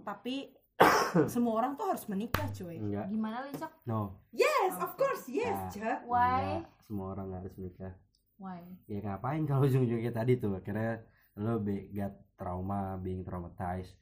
[0.00, 0.50] Tapi
[1.32, 2.80] semua orang tuh harus menikah cuy.
[2.80, 3.06] Enggak.
[3.12, 4.24] Gimana Licok no.
[4.34, 5.70] Yes of course yes Nah.
[5.70, 6.00] Cak.
[6.08, 6.42] why?
[6.64, 6.82] enggak.
[6.84, 7.92] semua orang harus menikah.
[8.40, 8.62] Why?
[8.90, 10.58] Ya ngapain kalau ujung-ujungnya tadi tuh?
[10.58, 11.04] Akhirnya
[11.38, 13.94] lo be get trauma being traumatized.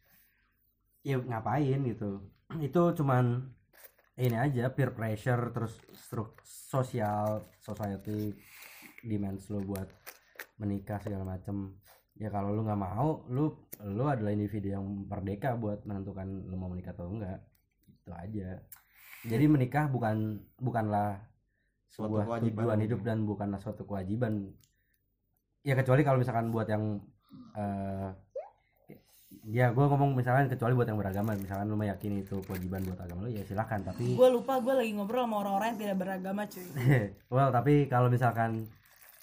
[1.05, 2.33] Ya ngapain gitu?
[2.67, 3.53] Itu cuman
[4.17, 8.37] ini aja peer pressure terus struk sosial society
[9.01, 9.89] demands lo buat
[10.61, 11.82] menikah segala macem
[12.23, 13.51] ya kalau lu nggak mau lu
[13.83, 17.43] lu adalah individu yang merdeka buat menentukan lu mau menikah atau enggak.
[17.91, 18.63] Itu aja.
[19.27, 21.19] Jadi menikah bukan bukanlah
[21.91, 24.55] Suatu sebuah kewajiban tujuan hidup dan bukanlah suatu kewajiban.
[25.67, 27.03] Ya kecuali kalau misalkan buat yang
[27.59, 28.11] eh
[29.43, 31.35] ya gue ngomong misalkan kecuali buat yang beragama.
[31.35, 34.95] Misalkan lu meyakini itu kewajiban buat agama lu ya silahkan tapi gue lupa gue lagi
[34.95, 36.67] ngobrol sama orang-orang yang tidak beragama cuy.
[37.35, 38.71] Well tapi kalau misalkan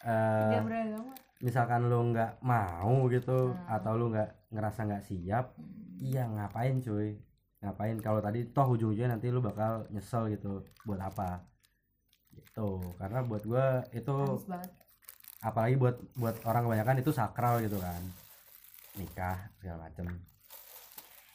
[0.03, 1.08] eh, dia beragama
[1.39, 3.65] misalkan lu nggak mau gitu Hmm.
[3.69, 5.45] atau lu nggak ngerasa nggak siap
[5.99, 7.15] iya ngapain cuy?
[7.59, 7.99] Ngapain?
[7.99, 11.43] Kalau tadi toh ujung-ujungnya nanti lu bakal nyesel gitu buat apa?
[12.31, 12.69] Gitu.
[12.95, 14.15] Karena buat gua itu
[15.39, 17.99] apalagi buat buat orang kebanyakan itu sakral gitu kan.
[18.95, 20.07] Nikah segala macem.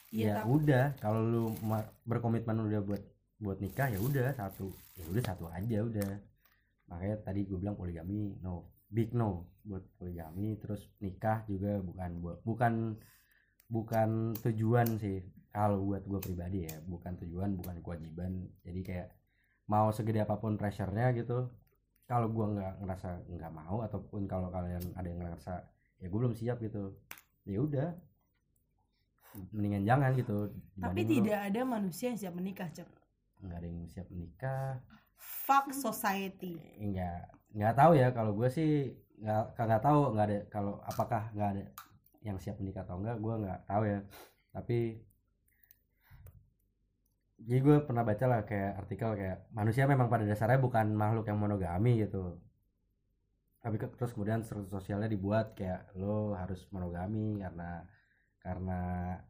[0.08, 1.44] Iya, ya tapi- udah kalau lu
[2.04, 3.02] berkomitmen udah buat
[3.36, 6.10] buat nikah ya udah satu ya udah satu aja udah.
[6.88, 12.38] Makanya tadi gue bilang poligami no big no buat poligami terus nikah juga bukan buat
[12.44, 12.74] bukan
[13.68, 15.24] bukan tujuan sih.
[15.54, 18.44] Kalau buat gue pribadi ya bukan tujuan bukan kewajiban.
[18.66, 19.08] Jadi kayak
[19.70, 21.48] mau segede apa pun pressure-nya gitu
[22.04, 25.64] kalau gue nggak ngerasa nggak mau ataupun kalau kalian ada yang ngerasa
[25.96, 26.92] ya gue belum siap gitu
[27.48, 27.90] ya udah.
[29.50, 30.46] Mendingan jangan gitu
[30.78, 31.10] Tapi lu.
[31.18, 32.86] tidak ada manusia yang siap menikah, Cek.
[33.42, 34.78] nggak ada yang siap menikah.
[35.18, 36.54] Fuck society.
[36.78, 37.18] nggak
[37.54, 41.64] nggak tahu ya kalau gue sih nggak nggak tahu nggak ada kalau apakah nggak ada
[42.26, 43.98] yang siap menikah atau enggak gue nggak tahu ya.
[44.54, 44.78] Tapi
[47.44, 51.38] jadi gue pernah baca lah kayak artikel kayak manusia memang pada dasarnya bukan makhluk yang
[51.42, 52.40] monogami gitu.
[53.64, 57.70] Tapi ke- terus kemudian struktur sosialnya dibuat kayak lo harus monogami karena
[58.44, 58.80] karena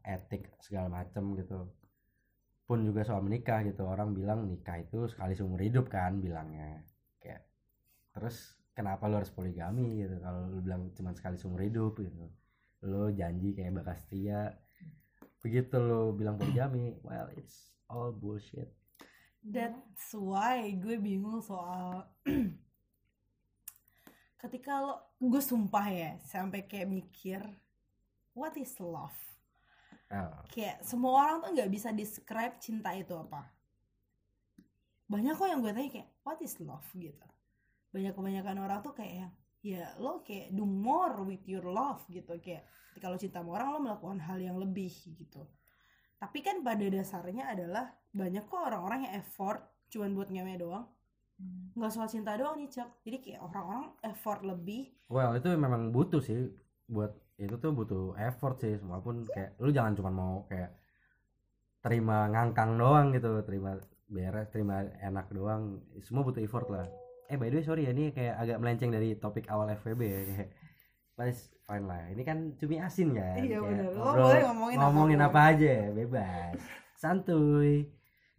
[0.03, 1.59] etik segala macem gitu.
[2.67, 6.83] Pun juga soal menikah gitu orang bilang nikah itu sekali seumur hidup kan bilangnya
[7.21, 7.41] kayak.
[8.15, 10.19] Terus kenapa lo harus poligami gitu?
[10.19, 12.27] Kalau lo bilang cuma sekali seumur hidup gitu.
[12.83, 14.53] Lo janji kayak bakal setia
[15.39, 18.67] begitu lo bilang poligami well it's all bullshit.
[19.45, 22.03] That's why gue bingung soal
[24.41, 27.41] ketika lo gue sumpah ya sampai kayak mikir
[28.35, 29.15] what is love?
[30.11, 33.47] Oh, kayak semua orang tuh nggak bisa describe cinta itu apa.
[35.05, 36.85] Banyak kok yang gue tanya kayak what is love?
[36.97, 37.34] gitu
[37.95, 39.31] banyak kebanyakan orang tuh kayak
[39.63, 42.35] ya lo kayak do more with your love gitu.
[42.43, 42.67] Kayak
[42.99, 45.47] kalau cinta sama orang lo melakukan hal yang lebih gitu.
[46.19, 50.85] Tapi kan pada dasarnya adalah banyak kok orang-orang yang effort cuman buat ngewe doang.
[51.75, 52.89] Nggak soal cinta doang nih cak.
[53.07, 54.91] Jadi kayak orang-orang effort lebih.
[55.07, 56.51] Well itu memang butuh sih
[56.91, 58.75] buat itu tuh butuh effort sih.
[58.83, 60.75] Walaupun kayak lu jangan cuma mau kayak
[61.79, 63.79] terima ngangkang doang gitu terima
[64.11, 65.79] beres terima enak doang.
[66.03, 69.15] Semua butuh effort lah eh by the way sorry ya ini kayak agak melenceng dari
[69.15, 70.19] topik awal FWB ya
[71.15, 73.89] kayak fine lah ini kan cumi asin kan Iya, bener.
[73.89, 75.33] Lo ngobrol- boleh ngomongin ngomongin apa pun.
[75.33, 76.53] apa aja bebas
[76.95, 77.73] santuy.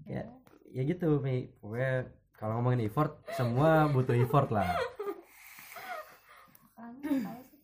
[0.04, 0.22] Ya
[0.70, 1.50] ya gitu Mi.
[1.58, 4.70] Pokoknya kalau ngomongin effort semua butuh effort lah.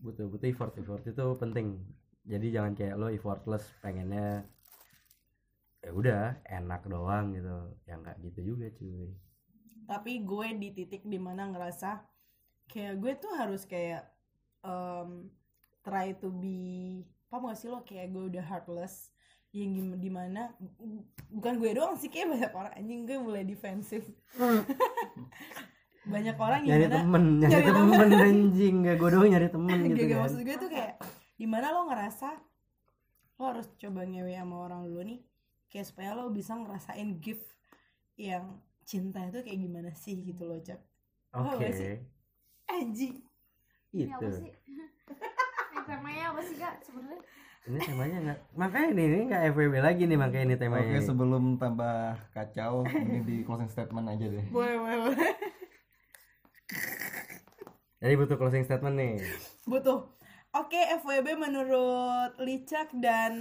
[0.03, 1.79] Butuh butuh effort effort itu penting.
[2.25, 4.43] Jadi jangan kayak lo effortless pengennya
[5.79, 7.57] ya udah enak doang gitu.
[7.85, 9.13] Ya nggak gitu juga cuy
[9.85, 12.01] tapi gue di titik di mana ngerasa
[12.71, 14.07] kayak gue tuh harus kayak
[14.63, 15.29] um,
[15.83, 17.81] try to be apa gak sih lo?
[17.83, 19.11] Kayak gue udah heartless
[19.53, 20.53] yang gim- di mana
[21.29, 22.73] bukan gue doang sih kayak banyak orang.
[22.77, 24.05] Anjing gue mulai defensif
[26.03, 28.75] banyak orang nyari gimana temen nyari Nyari temen anjing.
[28.83, 30.21] Gak gue doang nyari temen Gak, gitu gak, kan.
[30.25, 30.93] maksud gue tuh kayak
[31.37, 32.29] di mana lo ngerasa
[33.39, 35.21] lo harus coba ngewe sama orang dulu nih.
[35.69, 37.47] Kayak supaya lo bisa ngerasain gift
[38.17, 38.61] yang
[38.91, 40.81] cinta itu kayak gimana sih gitu loh cak
[41.33, 41.93] oke sih?
[42.75, 43.15] anjing
[43.93, 44.51] Ini apa itu sih?
[45.73, 47.23] Ini temanya apa sih kak sebenarnya?
[47.69, 51.07] ini temanya nggak makanya ini ini nggak FWB lagi nih makanya ini temanya Oke, nih.
[51.09, 51.95] sebelum tambah
[52.35, 52.75] kacau,
[53.05, 54.47] ini di closing statement aja deh.
[54.53, 55.33] boleh boleh boleh
[58.03, 59.15] jadi butuh closing statement nih
[59.71, 59.99] butuh
[60.55, 63.35] oke FWB menurut Licak dan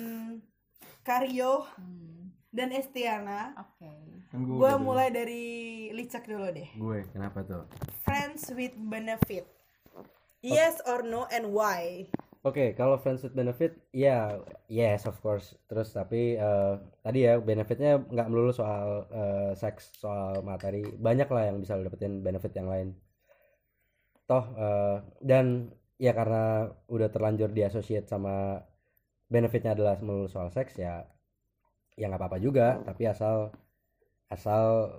[1.08, 3.92] Karyo Hmm, dan Estiana Oke.
[4.06, 5.44] Gua gue udah mulai dari
[5.92, 7.64] Licak dulu deh gue kenapa tuh
[8.08, 9.44] friends with benefit
[10.40, 12.08] yes or no and why
[12.42, 15.54] Oke, kalau friends with benefit, ya, yes of course.
[15.70, 16.74] Terus tapi eh,
[17.06, 20.82] tadi ya benefitnya nggak melulu soal eh, seks, soal materi.
[20.82, 22.98] Banyak lah yang bisa lo dapetin benefit yang lain.
[24.26, 25.70] Toh eh, dan
[26.02, 28.58] ya karena udah terlanjur diasosiat sama
[29.30, 31.06] benefitnya adalah melulu soal seks ya,
[31.94, 32.82] ya nggak apa-apa juga.
[32.82, 33.54] Tapi asal
[34.32, 34.96] asal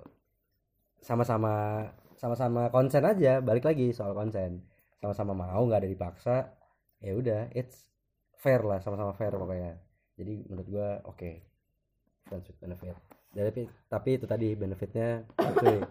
[1.01, 1.83] sama-sama
[2.15, 3.41] sama-sama konsen aja.
[3.41, 4.63] Balik lagi soal konsen.
[5.01, 6.35] Sama-sama mau nggak ada dipaksa
[7.03, 7.91] ya udah it's
[8.39, 9.75] fair lah sama-sama fair pokoknya.
[10.15, 11.31] Jadi menurut gua oke.
[12.29, 12.95] Friends with benefit.
[13.33, 15.81] Tapi tapi itu tadi benefitnya cuy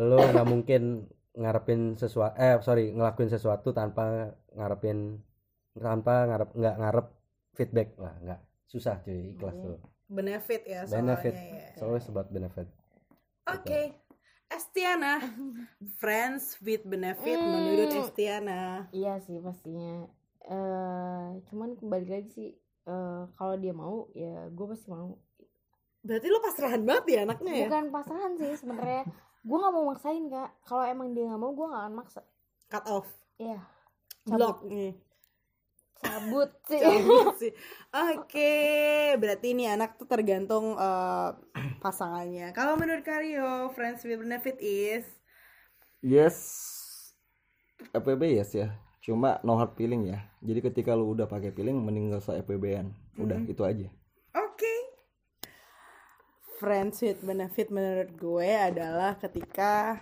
[0.00, 1.04] lo nggak mungkin
[1.36, 5.20] ngarepin sesuatu eh sorry ngelakuin sesuatu tanpa ngarepin
[5.76, 7.06] tanpa ngarep nggak ngarep
[7.52, 7.88] feedback.
[8.00, 8.40] Lah nggak.
[8.70, 12.68] Susah cuy ikhlas tuh benefit ya soalnya benefit ya selalu about benefit
[13.42, 13.98] Oke,
[14.46, 15.18] Estiana,
[16.00, 17.50] friends with benefit Hmm.
[17.50, 18.86] menurut Estiana.
[18.90, 20.06] Iya sih pastinya.
[20.42, 22.50] eh cuman kembali lagi sih
[22.82, 25.18] eh kalau dia mau ya gue pasti mau.
[26.02, 27.66] Berarti lo pasrahan banget ya anaknya ya?
[27.66, 29.02] Bukan pasangan sih sebenarnya.
[29.42, 30.50] gue nggak mau maksain kak.
[30.62, 32.20] Kalau emang dia nggak mau gue nggak akan maksa.
[32.68, 33.08] Cut off,
[33.38, 33.58] Iya.
[34.24, 34.94] block nih.
[36.02, 36.82] Cabut sih.
[36.82, 37.52] Cabut sih.
[37.94, 38.52] Oke,
[39.16, 41.30] berarti ini anak tuh tergantung eh,
[41.78, 42.50] pasangannya.
[42.52, 45.06] Kalau menurut Karyo, friends with benefit is
[46.02, 46.36] yes
[47.94, 52.10] FWB yes ya cuma no hard feeling ya jadi ketika lu udah pakai feeling mending
[52.10, 53.88] gak usah FWB-an udah itu aja
[54.32, 54.74] Oke.
[56.56, 60.00] Friends with benefit menurut gue adalah ketika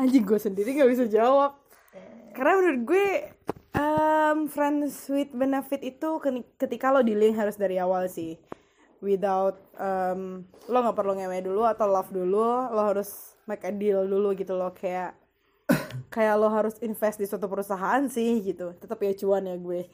[0.00, 1.60] anjing gue sendiri nggak bisa jawab.
[2.32, 3.06] Karena menurut gue
[3.74, 6.18] um, friends with benefit itu
[6.58, 8.38] ketika lo dealing harus dari awal sih.
[9.04, 14.08] Without um, lo nggak perlu ngewe dulu atau love dulu, lo harus make a deal
[14.08, 15.12] dulu gitu loh kayak
[16.14, 18.72] kayak lo harus invest di suatu perusahaan sih gitu.
[18.80, 19.84] Tetap ya cuan ya gue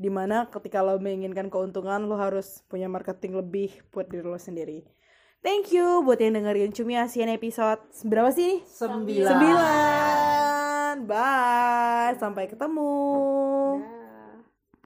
[0.00, 4.80] di mana ketika lo menginginkan keuntungan lo harus punya marketing lebih buat diri lo sendiri
[5.44, 9.28] thank you buat yang dengerin Cumi Asian episode berapa sih Sembilan.
[9.28, 10.39] sembilan
[11.04, 12.16] bye.
[12.20, 12.90] Sampai ketemu